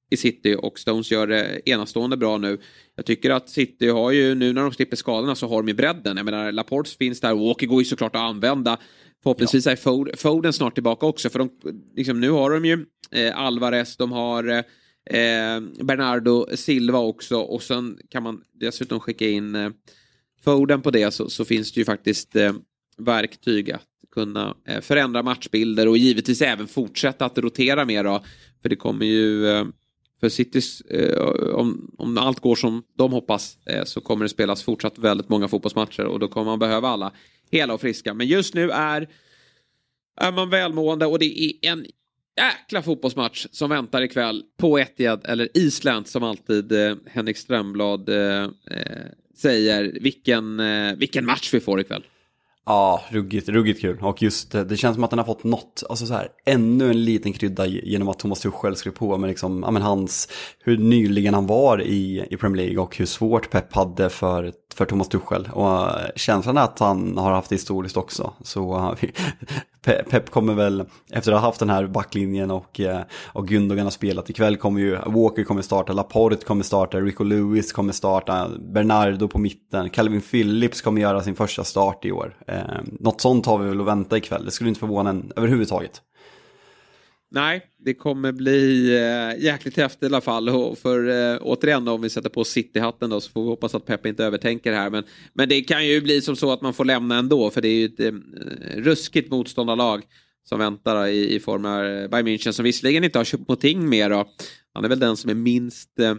[0.09, 2.57] i City och Stones gör det enastående bra nu.
[2.95, 5.73] Jag tycker att City har ju, nu när de slipper skadorna så har de ju
[5.73, 6.17] bredden.
[6.17, 8.77] Jag menar, Laporte finns där, Walker går ju såklart att använda.
[9.23, 9.71] Förhoppningsvis ja.
[9.71, 11.49] är Foden snart tillbaka också för de,
[11.95, 14.63] liksom, nu har de ju eh, Alvarez, de har eh,
[15.09, 19.69] Eh, Bernardo Silva också och sen kan man dessutom skicka in eh,
[20.43, 22.53] Foden på det så, så, finns det ju faktiskt eh,
[22.97, 28.23] verktyg att kunna eh, förändra matchbilder och givetvis även fortsätta att rotera mer då.
[28.61, 29.65] För det kommer ju eh,
[30.19, 31.21] för Citys, eh,
[31.55, 35.47] om, om allt går som de hoppas eh, så kommer det spelas fortsatt väldigt många
[35.47, 37.13] fotbollsmatcher och då kommer man behöva alla
[37.51, 38.13] hela och friska.
[38.13, 39.09] Men just nu är
[40.21, 41.85] är man välmående och det är en
[42.37, 48.43] jäkla fotbollsmatch som väntar ikväll på Etihad eller Island som alltid eh, Henrik Strömblad eh,
[48.43, 48.49] eh
[49.37, 49.97] säger.
[50.01, 52.03] Vilken, eh, vilken match vi får ikväll.
[52.65, 53.99] Ja, ruggigt, ruggigt kul.
[54.01, 56.89] Och just eh, det känns som att den har fått något, alltså så här, ännu
[56.89, 60.29] en liten krydda genom att Thomas Tuchel skrev på med liksom, ja men hans,
[60.59, 64.85] hur nyligen han var i, i Premier League och hur svårt Pep hade för, för
[64.85, 65.49] Thomas Tuchel.
[65.53, 68.33] Och eh, känslan är att han har haft det historiskt också.
[68.43, 68.95] Så
[70.09, 73.91] Pep kommer väl, efter att ha haft den här backlinjen och, eh, och Gundogan har
[73.91, 79.27] spelat ikväll kommer ju, Walker kommer starta, Laporte kommer starta, Rico Lewis kommer starta, Bernardo
[79.27, 82.37] på mitten, Calvin Phillips kommer göra sin första start i år.
[82.47, 82.61] Eh,
[82.99, 86.01] något sånt har vi väl att vänta ikväll, det skulle inte förvåna en överhuvudtaget.
[87.29, 90.49] Nej, det kommer bli eh, jäkligt häftigt i alla fall.
[90.49, 93.75] Och för eh, återigen då, om vi sätter på City-hatten då så får vi hoppas
[93.75, 94.89] att Pep inte övertänker här.
[94.89, 95.03] Men,
[95.33, 97.73] men det kan ju bli som så att man får lämna ändå för det är
[97.73, 98.11] ju ett eh,
[98.75, 100.03] ruskigt motståndarlag
[100.43, 103.89] som väntar i, i form av eh, Bayern München som visserligen inte har köpt någonting
[103.89, 104.29] mer då.
[104.73, 106.15] Han är väl den som är minst eh,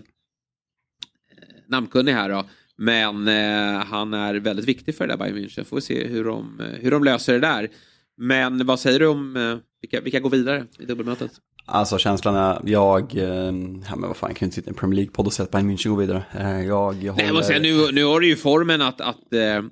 [1.69, 2.45] namnkunnig här då.
[2.77, 5.65] Men eh, han är väldigt viktig för det där Bayern München.
[5.65, 7.69] Får vi se hur de, eh, hur de löser det där.
[8.17, 11.31] Men vad säger du om vilka, vilka går vidare i dubbelmötet?
[11.67, 14.71] Alltså känslan är, jag, eh, ja men vad fan, jag kan ju inte sitta i
[14.71, 16.23] en Premier League-podd och säga att Bayern München går vidare.
[16.39, 17.43] Eh, jag, jag Nej, håller...
[17.43, 19.63] säga, nu, nu har du ju formen att, att äh,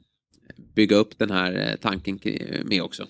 [0.75, 2.19] bygga upp den här tanken
[2.65, 3.07] med också.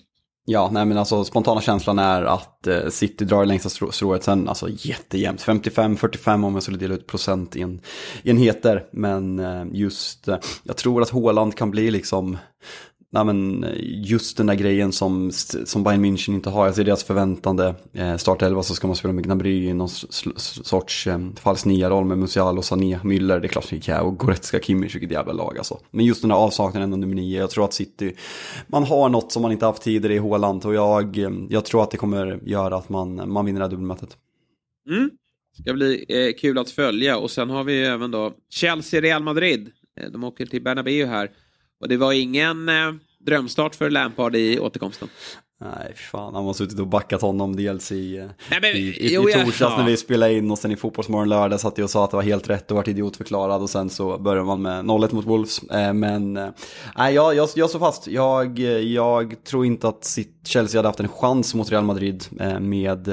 [0.49, 4.67] Ja, nej men alltså spontana känslan är att eh, City drar längsta strået sen, alltså
[4.69, 5.41] jättejämnt.
[5.41, 7.81] 55-45 om jag skulle dela ut procent i en,
[8.23, 8.85] enheter.
[8.91, 12.37] Men eh, just, eh, jag tror att Håland kan bli liksom
[13.11, 13.65] nej men,
[14.03, 15.31] just den där grejen som,
[15.65, 16.65] som Bayern München inte har.
[16.65, 21.07] Alltså i deras förväntande eh, startelva så ska man spela med Gnabry i någon sorts
[21.07, 24.59] eh, falsk nia-roll med Musial och Sané, Müller, det är klart det är och Goretzka,
[24.59, 25.79] Kimmich, vilket jävla lag alltså.
[25.91, 28.13] Men just den där avsaknaden av nummer nio, jag tror att City,
[28.67, 31.83] man har något som man inte haft tidigare i Håland och jag, eh, jag tror
[31.83, 34.17] att det kommer göra att man, man vinner det här dubbelmötet.
[34.89, 35.09] Mm.
[35.61, 39.71] Ska bli eh, kul att följa och sen har vi även då Chelsea-Real Madrid.
[39.99, 41.31] Eh, de åker till Bernabéu här.
[41.81, 42.93] Och det var ingen eh,
[43.25, 45.09] drömstart för Lampard i återkomsten.
[45.59, 49.29] Nej, fan, han har suttit och backat honom dels i, Nej, men, i, i, jo,
[49.29, 49.77] i torsdags ja.
[49.77, 52.17] när vi spelade in och sen i Fotbollsmorgon lördag satt jag och sa att det
[52.17, 55.63] var helt rätt och vart idiotförklarad och sen så började man med 0-1 mot Wolves.
[55.63, 56.49] Eh, men eh,
[56.97, 58.07] nej, jag, jag, jag står fast.
[58.07, 63.07] Jag, jag tror inte att Chelsea hade haft en chans mot Real Madrid eh, med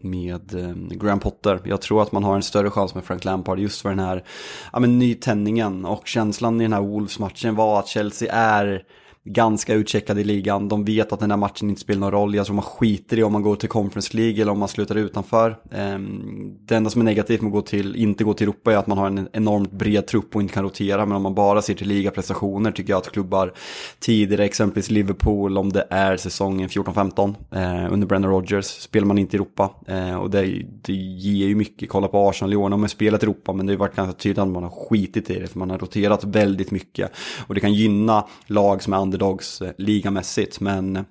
[0.00, 1.60] med eh, Graham Potter.
[1.64, 4.24] Jag tror att man har en större chans med Frank Lampard just för den här
[4.72, 8.84] ja, men, nytändningen och känslan i den här Wolves-matchen var att Chelsea är
[9.26, 10.68] ganska utcheckade i ligan.
[10.68, 12.34] De vet att den här matchen inte spelar någon roll.
[12.34, 14.94] Jag tror man skiter i om man går till Conference League eller om man slutar
[14.94, 15.56] utanför.
[15.72, 18.76] Ehm, det enda som är negativt med att gå till, inte gå till Europa är
[18.76, 21.06] att man har en enormt bred trupp och inte kan rotera.
[21.06, 23.52] Men om man bara ser till ligaprestationer tycker jag att klubbar
[23.98, 29.36] tidigare, exempelvis Liverpool, om det är säsongen 14-15 eh, under Brennan Rodgers, spelar man inte
[29.36, 29.70] i Europa.
[29.86, 33.22] Eh, och det, det ger ju mycket, kolla på Arsenal i år, de har spelat
[33.22, 35.58] i Europa men det har varit ganska tydligt att man har skitit i det för
[35.58, 37.10] man har roterat väldigt mycket.
[37.46, 41.04] Och det kan gynna lag som är underdogs ligamässigt men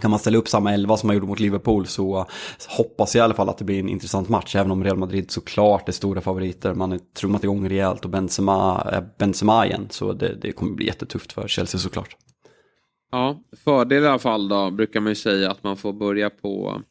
[0.00, 2.26] kan man ställa upp samma elva som man gjorde mot Liverpool så
[2.68, 4.56] hoppas jag i alla fall att det blir en intressant match.
[4.56, 6.74] Även om Real Madrid såklart är stora favoriter.
[6.74, 8.84] Man har trummat igång rejält och Benzema,
[9.18, 9.86] Benzema igen.
[9.90, 12.16] Så det, det kommer bli jättetufft för Chelsea såklart.
[13.10, 16.82] Ja, fördel i alla fall då brukar man ju säga att man får börja på,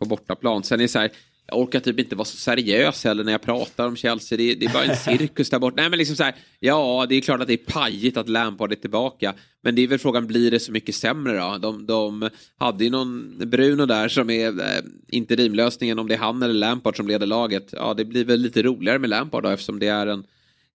[0.00, 0.62] på bortaplan.
[0.62, 1.10] Sen är det så här,
[1.48, 4.38] jag orkar typ inte vara så seriös heller när jag pratar om Chelsea.
[4.38, 5.74] Det, det är bara en cirkus där borta.
[5.76, 8.72] Nej men liksom så här, ja det är klart att det är pajigt att Lampard
[8.72, 9.34] är tillbaka.
[9.62, 11.58] Men det är väl frågan, blir det så mycket sämre då?
[11.58, 16.42] De, de hade ju någon Bruno där som är eh, interimlösningen om det är han
[16.42, 17.68] eller Lampard som leder laget.
[17.72, 20.24] Ja det blir väl lite roligare med Lampard då eftersom det är en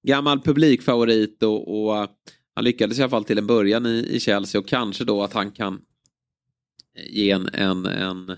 [0.07, 2.09] gammal publikfavorit och, och eh,
[2.55, 5.33] han lyckades i alla fall till en början i, i Chelsea och kanske då att
[5.33, 5.81] han kan
[7.09, 8.31] ge en, en, en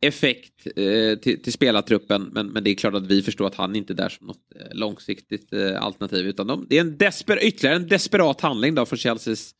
[0.00, 2.30] effekt eh, till, till spelartruppen.
[2.32, 4.54] Men, men det är klart att vi förstår att han inte är där som något
[4.56, 6.26] eh, långsiktigt eh, alternativ.
[6.26, 9.54] Utan de, det är en desper, ytterligare en desperat handling då från Chelseas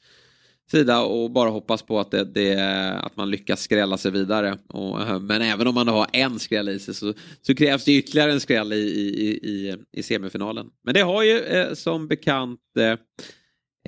[0.71, 2.61] sida och bara hoppas på att, det, det,
[3.03, 4.59] att man lyckas skrälla sig vidare.
[4.69, 7.93] Och, eh, men även om man har en skräll i sig så, så krävs det
[7.93, 10.67] ytterligare en skräll i, i, i, i semifinalen.
[10.85, 12.97] Men det har ju eh, som bekant eh,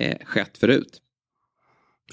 [0.07, 0.99] eh skett förut.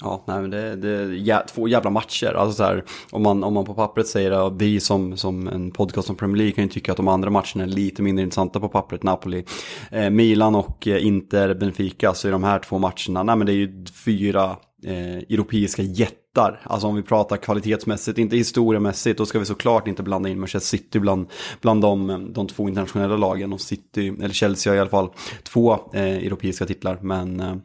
[0.01, 2.33] Ja, nej, men det, det är jä två jävla matcher.
[2.33, 5.71] Alltså så här, om, man, om man på pappret säger att vi som, som en
[5.71, 8.59] podcast som Premier League kan ju tycka att de andra matcherna är lite mindre intressanta
[8.59, 9.03] på pappret.
[9.03, 9.45] Napoli,
[9.91, 12.13] eh, Milan och eh, Inter, Benfica.
[12.13, 16.61] Så är de här två matcherna, nej men det är ju fyra eh, europeiska jättar.
[16.63, 20.77] Alltså om vi pratar kvalitetsmässigt, inte historiemässigt, då ska vi såklart inte blanda in Manchester
[20.77, 21.27] City bland,
[21.61, 23.53] bland de, de två internationella lagen.
[23.53, 25.09] Och City, eller Chelsea har i alla fall
[25.43, 26.99] två eh, europeiska titlar.
[27.01, 27.55] Men eh,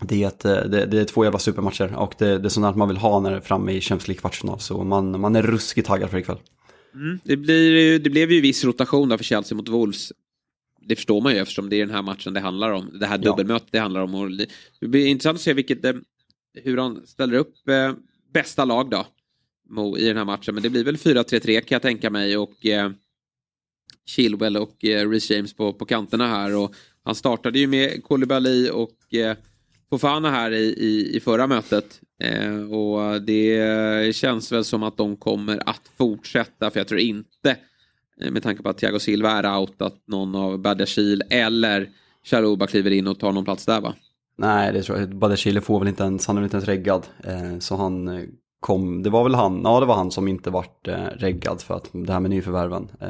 [0.00, 2.88] det är, ett, det, det, är två jävla supermatcher och det, det är sånt man
[2.88, 4.58] vill ha när det är framme i Champions League-kvartsfinal.
[4.58, 6.38] Så man, man är ruskigt taggad för ikväll.
[6.94, 10.12] Mm, det, blir, det blev ju viss rotation där för Chelsea mot Wolves.
[10.80, 12.98] Det förstår man ju eftersom det är den här matchen det handlar om.
[13.00, 14.14] Det här dubbelmötet det handlar om.
[14.14, 14.30] Och
[14.80, 15.92] det blir intressant att se vilket, eh,
[16.54, 17.92] hur han ställer upp eh,
[18.32, 19.06] bästa lag då.
[19.98, 20.54] I den här matchen.
[20.54, 22.36] Men det blir väl 4-3-3 kan jag tänka mig.
[22.36, 22.90] Och eh,
[24.06, 26.56] Chilwell och eh, Reece James på, på kanterna här.
[26.56, 29.36] Och han startade ju med Koulibaly och eh,
[29.90, 32.00] Fofana här i, i, i förra mötet.
[32.22, 37.56] Eh, och det känns väl som att de kommer att fortsätta för jag tror inte
[38.20, 41.88] eh, med tanke på att Thiago Silva är out att någon av Badiashil eller
[42.24, 43.94] Chaluba kliver in och tar någon plats där va?
[44.38, 45.16] Nej, det tror jag.
[45.16, 47.06] Badiashile får väl inte ens, han är väl inte ens reggad.
[47.24, 48.22] Eh, så han eh,
[48.60, 51.74] kom, det var väl han, ja det var han som inte vart eh, reggad för
[51.74, 52.88] att det här med nyförvärven.
[53.00, 53.08] Eh,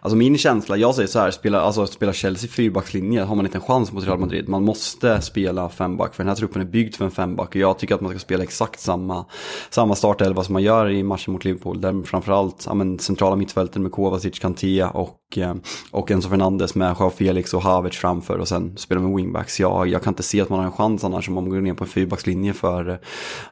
[0.00, 3.58] alltså min känsla, jag säger så här, spela, alltså spela Chelsea fyrbackslinje har man inte
[3.58, 4.48] en chans mot Real Madrid.
[4.48, 7.78] Man måste spela femback för den här truppen är byggd för en femback och jag
[7.78, 9.24] tycker att man ska spela exakt samma,
[9.70, 11.80] samma startelva som man gör i matchen mot Liverpool.
[11.80, 15.54] Där framförallt ja, men, centrala mittfälten med Kovacic, Kanté och, eh,
[15.90, 19.60] och Enzo Fernandes med Joao Felix och Havertz framför och sen spela med wingbacks.
[19.60, 21.74] Ja, jag kan inte se att man har en chans annars om man går ner
[21.74, 22.88] på en fyrbackslinje för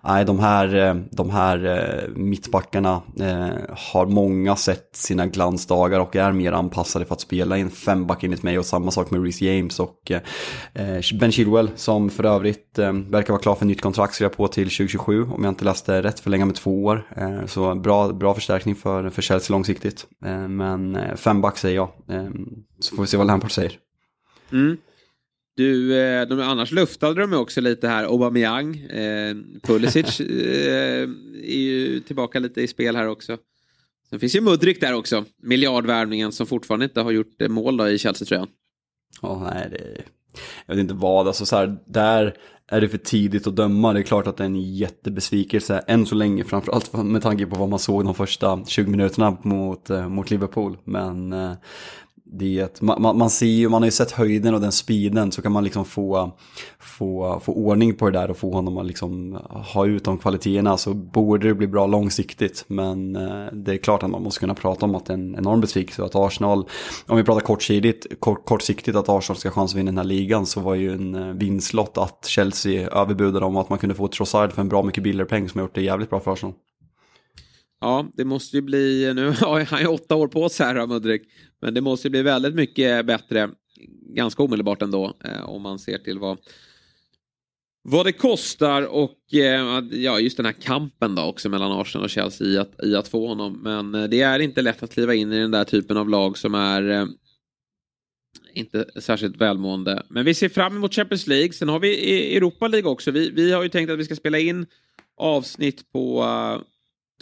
[0.05, 6.01] eh, de här, eh, de de här eh, mittbackarna eh, har många sett sina glansdagar
[6.01, 9.11] och är mer anpassade för att spela i en femback enligt mig och samma sak
[9.11, 10.21] med Reece James och eh,
[10.75, 14.49] eh Ben Chilwell som för övrigt eh, verkar vara klar för nytt kontrakt skriva på
[14.49, 17.07] till 2027 om jag inte läste rätt förlänga med två år.
[17.17, 20.07] Eh, så bra, bra förstärkning för, för Chelsea långsiktigt.
[20.25, 22.31] Eh, men eh, femback säger jag, eh,
[22.81, 23.73] så får vi se vad Lampard säger.
[24.53, 24.77] Mm.
[25.61, 31.09] Du, eh, de, annars luftade de också lite här, Aubameyang, eh, Pulisic eh,
[31.43, 33.39] är ju tillbaka lite i spel här också.
[34.11, 37.99] Sen finns ju Mudrik där också, miljardvärvningen som fortfarande inte har gjort mål då i
[37.99, 38.49] Chelsea-tröjan.
[39.23, 40.03] Nej, det,
[40.67, 42.35] jag vet inte vad, alltså så här, där
[42.69, 43.93] är det för tidigt att döma.
[43.93, 47.57] Det är klart att det är en jättebesvikelse än så länge, framförallt med tanke på
[47.57, 50.79] vad man såg de första 20 minuterna mot, eh, mot Liverpool.
[50.85, 51.53] Men eh,
[52.33, 55.53] det, man, man ser ju, man har ju sett höjden och den speeden så kan
[55.53, 56.33] man liksom få,
[56.79, 60.77] få, få ordning på det där och få honom att liksom ha ut de kvaliteterna
[60.77, 62.65] så borde det bli bra långsiktigt.
[62.67, 65.37] Men eh, det är klart att man måste kunna prata om att det är en
[65.37, 66.67] enorm besvikelse att Arsenal,
[67.07, 70.47] om vi pratar kortsiktigt, kort, kortsiktigt att Arsenal ska chans att vinna den här ligan
[70.47, 74.53] så var ju en eh, vinstlott att Chelsea överbudade om att man kunde få Trossard
[74.53, 76.55] för en bra mycket billigare peng som har gjort det jävligt bra för Arsenal.
[77.81, 81.23] Ja, det måste ju bli, nu har han ju åtta år på sig här Mudrik,
[81.63, 83.51] men det måste ju bli väldigt mycket bättre
[84.15, 86.39] ganska omedelbart ändå eh, om man ser till vad
[87.83, 92.11] vad det kostar och eh, ja, just den här kampen då också mellan Arsenal och
[92.11, 93.61] Chelsea i att, i att få honom.
[93.63, 96.39] Men eh, det är inte lätt att kliva in i den där typen av lag
[96.39, 97.07] som är eh,
[98.55, 100.03] inte särskilt välmående.
[100.09, 101.53] Men vi ser fram emot Champions League.
[101.53, 103.11] Sen har vi e- Europa League också.
[103.11, 104.67] Vi, vi har ju tänkt att vi ska spela in
[105.17, 106.63] avsnitt på eh,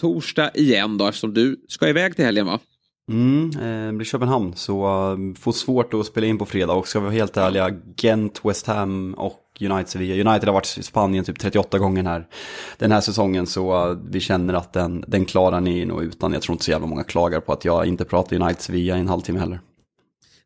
[0.01, 2.61] torsdag igen då eftersom du ska iväg till helgen va?
[3.11, 6.89] Mm, eh, det blir Köpenhamn så uh, får svårt att spela in på fredag och
[6.89, 10.31] ska vi vara helt ärliga, Gent, West Ham och United Sevilla.
[10.31, 12.27] United har varit i Spanien typ 38 gånger här,
[12.79, 16.33] den här säsongen så uh, vi känner att den, den klarar ni nog utan.
[16.33, 19.01] Jag tror inte så jävla många klagar på att jag inte pratar United Sevilla i
[19.01, 19.61] en halvtimme heller.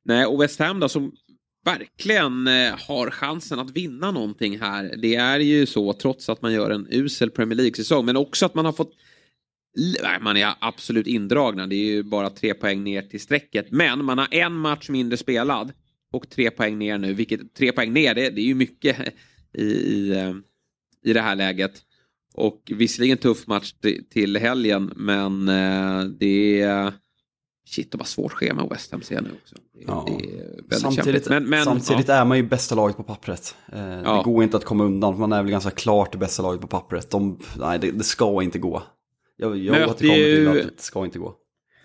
[0.05, 1.13] Nej, och West Ham då som
[1.65, 4.95] verkligen eh, har chansen att vinna någonting här.
[5.03, 8.55] Det är ju så trots att man gör en usel Premier League-säsong men också att
[8.55, 8.93] man har fått
[10.21, 11.67] man är absolut indragna.
[11.67, 13.71] Det är ju bara tre poäng ner till strecket.
[13.71, 15.73] Men man har en match mindre spelad
[16.13, 17.15] och tre poäng ner nu.
[17.15, 18.97] Vilket tre poäng ner, det, det är ju mycket
[19.53, 20.35] i, i, eh,
[21.05, 21.83] i det här läget.
[22.35, 23.75] Och visserligen tuff match
[24.11, 26.93] till helgen, men eh, det är...
[27.67, 29.55] Shit, de har svårt schema West Ham ser jag nu också.
[29.75, 30.07] Det, ja.
[30.69, 32.15] det samtidigt men, men, samtidigt ja.
[32.15, 33.57] är man ju bästa laget på pappret.
[33.73, 34.17] Eh, ja.
[34.17, 36.67] Det går inte att komma undan, man är väl ganska klart det bästa laget på
[36.67, 37.11] pappret.
[37.11, 38.83] De, nej, det, det ska inte gå.
[39.43, 41.37] Jag, jag återkommer ju, till att det ska inte gå.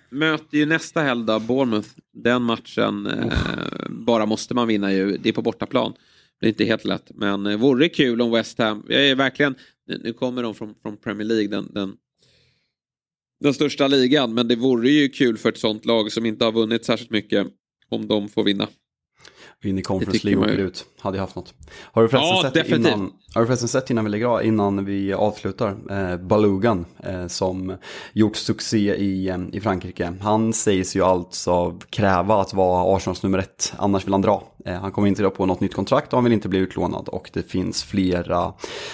[0.09, 1.89] Möter ju nästa helg då, Bournemouth.
[2.13, 3.33] Den matchen eh,
[3.89, 5.17] bara måste man vinna ju.
[5.17, 5.93] Det är på bortaplan.
[6.39, 7.11] Det är inte helt lätt.
[7.15, 9.55] Men eh, vore kul om West Ham, jag är verkligen,
[9.87, 11.93] nu kommer de från, från Premier League, den, den,
[13.39, 14.33] den största ligan.
[14.33, 17.47] Men det vore ju kul för ett sånt lag som inte har vunnit särskilt mycket
[17.89, 18.67] om de får vinna
[19.63, 20.85] in i Conference League och åker ut.
[20.99, 21.53] Hade jag haft något.
[21.91, 24.85] Har du förresten, ja, sett, innan, har du förresten sett innan vi lägger av, innan
[24.85, 27.77] vi avslutar, eh, Balugan eh, som
[28.13, 30.13] gjort succé i, eh, i Frankrike.
[30.21, 34.43] Han sägs ju alltså kräva att vara Arsenals nummer ett, annars vill han dra.
[34.65, 37.29] Eh, han kommer inte på något nytt kontrakt och han vill inte bli utlånad och
[37.33, 38.53] det finns flera,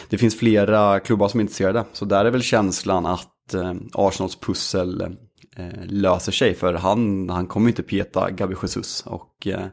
[0.09, 1.85] det finns flera klubbar som är intresserade.
[1.93, 5.09] Så där är väl känslan att eh, Arsenals pussel Eh,
[5.85, 6.53] löser sig.
[6.53, 9.03] För han, han kommer inte peta Gabi Jesus.
[9.05, 9.65] Och eh,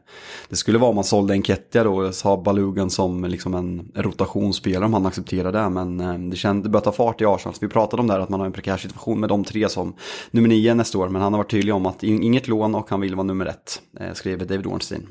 [0.49, 4.85] det skulle vara om man sålde Enketia då och sa Balugan som liksom en rotationsspelare
[4.85, 5.69] om han accepterar det.
[5.69, 7.53] Men eh, det, känd, det börjar ta fart i Arsenal.
[7.53, 9.69] Så vi pratade om det här att man har en prekär situation med de tre
[9.69, 9.95] som
[10.31, 11.09] nummer nio nästa år.
[11.09, 13.81] Men han har varit tydlig om att inget lån och han vill vara nummer ett.
[13.99, 15.07] Eh, skrev David Ornstein.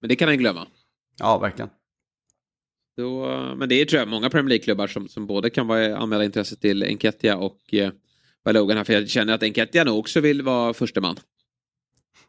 [0.00, 0.66] Men det kan han glömma.
[1.18, 1.70] Ja, verkligen.
[2.96, 3.26] Då,
[3.56, 6.56] men det är tror jag många Premier League-klubbar som, som både kan vara anmäla intresse
[6.56, 7.90] till Enketia och eh,
[8.44, 11.16] Balogan här för jag känner att Enketia nog också vill vara första man.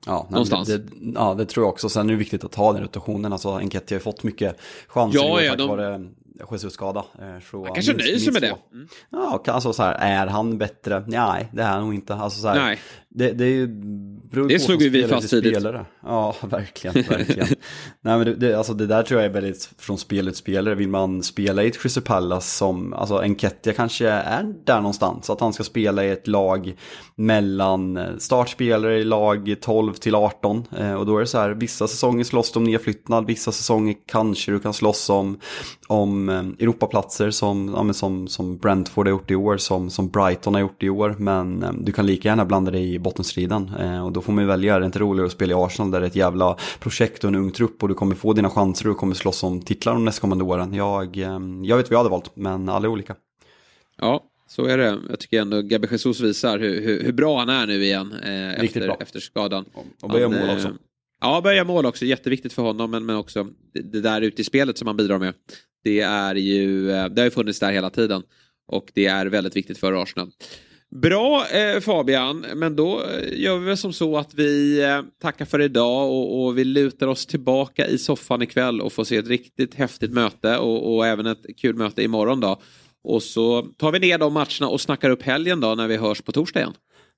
[0.05, 0.67] Ja, Någonstans.
[0.67, 0.83] Det,
[1.15, 1.89] ja, det tror jag också.
[1.89, 3.33] Sen är det viktigt att ha den rotationen.
[3.33, 5.69] Alltså Enketia har fått mycket chanser ja, ja, tack de...
[5.69, 6.05] vare
[6.51, 7.05] Jesus-skada.
[7.19, 8.55] Eh, han kanske nöjer sig med det.
[8.73, 8.87] Mm.
[9.09, 11.03] Ja, alltså så här, är han bättre?
[11.07, 12.15] Nej, det är han nog inte.
[12.15, 12.79] Alltså så här, Nej.
[13.15, 13.67] Det, det är ju
[14.49, 15.53] det slog ju vi fast tidigt.
[15.53, 15.85] Spelare.
[16.03, 16.93] Ja, verkligen.
[16.93, 17.47] verkligen.
[18.01, 20.75] Nej, men det, det, alltså det där tror jag är väldigt från spelet spelare.
[20.75, 25.29] Vill man spela i ett Crystal Palace som, alltså Enketia kanske är där någonstans.
[25.29, 26.73] Att han ska spela i ett lag
[27.15, 30.63] mellan eh, startspelare i lag 12 till 18.
[30.77, 34.51] Eh, och då är det så här, vissa säsonger slåss de nedflyttnad, vissa säsonger kanske
[34.51, 35.39] du kan slåss om,
[35.87, 40.53] om eh, Europaplatser som, ja, som, som Brentford har gjort i år, som, som Brighton
[40.53, 41.15] har gjort i år.
[41.17, 43.69] Men du kan lika gärna blanda dig i bottenstriden.
[44.03, 45.99] och då får man ju välja, det är inte roligare att spela i Arsenal där
[45.99, 48.87] det är ett jävla projekt och en ung trupp och du kommer få dina chanser
[48.87, 50.73] och du kommer slåss om titlar de nästkommande åren.
[50.73, 53.15] Jag, ehm, jag vet vad jag hade valt, men alla är olika.
[53.97, 54.99] Ja, så är det.
[55.09, 58.63] Jag tycker ändå Gabi Jesus visar hur, hur, hur bra han är nu igen eh,
[58.63, 59.65] efter, efter skadan.
[60.01, 60.67] Och börjar mål också.
[60.67, 60.73] Eh,
[61.21, 62.05] ja, börjar mål också.
[62.05, 65.19] Jätteviktigt för honom, men, men också det, det där ute i spelet som han bidrar
[65.19, 65.33] med.
[65.83, 68.23] Det är ju, eh, det har ju funnits där hela tiden.
[68.67, 70.31] Och det är väldigt viktigt för Arsenal.
[70.95, 75.45] Bra eh, Fabian, men då eh, gör vi väl som så att vi eh, tackar
[75.45, 79.27] för idag och, och vi lutar oss tillbaka i soffan ikväll och får se ett
[79.27, 82.61] riktigt häftigt möte och, och, även ett kul möte imorgon då.
[83.03, 86.21] Och så tar vi ner de matcherna och snackar upp helgen då när vi hörs
[86.21, 86.73] på torsdag igen.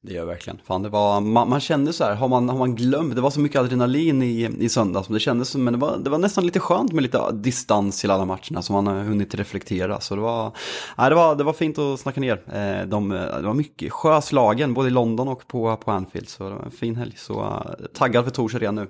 [0.05, 0.59] Det gör verkligen.
[0.63, 3.29] Fan, det var, man, man, kände så här, har man, har man glömt, det var
[3.29, 6.17] så mycket adrenalin i, i söndags, men det kändes som, men det var, det var
[6.17, 9.99] nästan lite skönt med lite distans till alla matcherna så man har hunnit reflektera.
[9.99, 10.51] Så det var,
[10.97, 12.41] nej, det var, det var fint att snacka ner.
[12.53, 16.55] Eh, de, det var mycket sjöslagen, både i London och på, på Anfield, så det
[16.55, 17.13] var en fin helg.
[17.17, 18.87] Så eh, taggad för torsdag redan nu.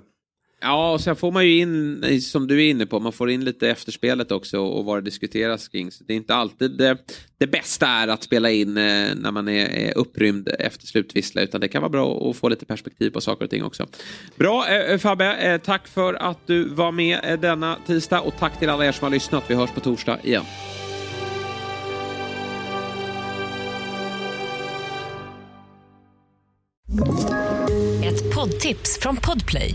[0.60, 3.44] Ja, och sen får man ju in, som du är inne på, man får in
[3.44, 5.90] lite efterspelet också och vad det diskuteras kring.
[5.90, 6.96] Så det är inte alltid det,
[7.38, 11.60] det bästa är att spela in eh, när man är, är upprymd efter slutvissla, utan
[11.60, 13.86] det kan vara bra att få lite perspektiv på saker och ting också.
[14.36, 18.34] Bra eh, eh Fabbe, eh, tack för att du var med eh, denna tisdag och
[18.38, 19.44] tack till alla er som har lyssnat.
[19.48, 20.44] Vi hörs på torsdag igen.
[28.04, 29.74] Ett poddtips från Podplay.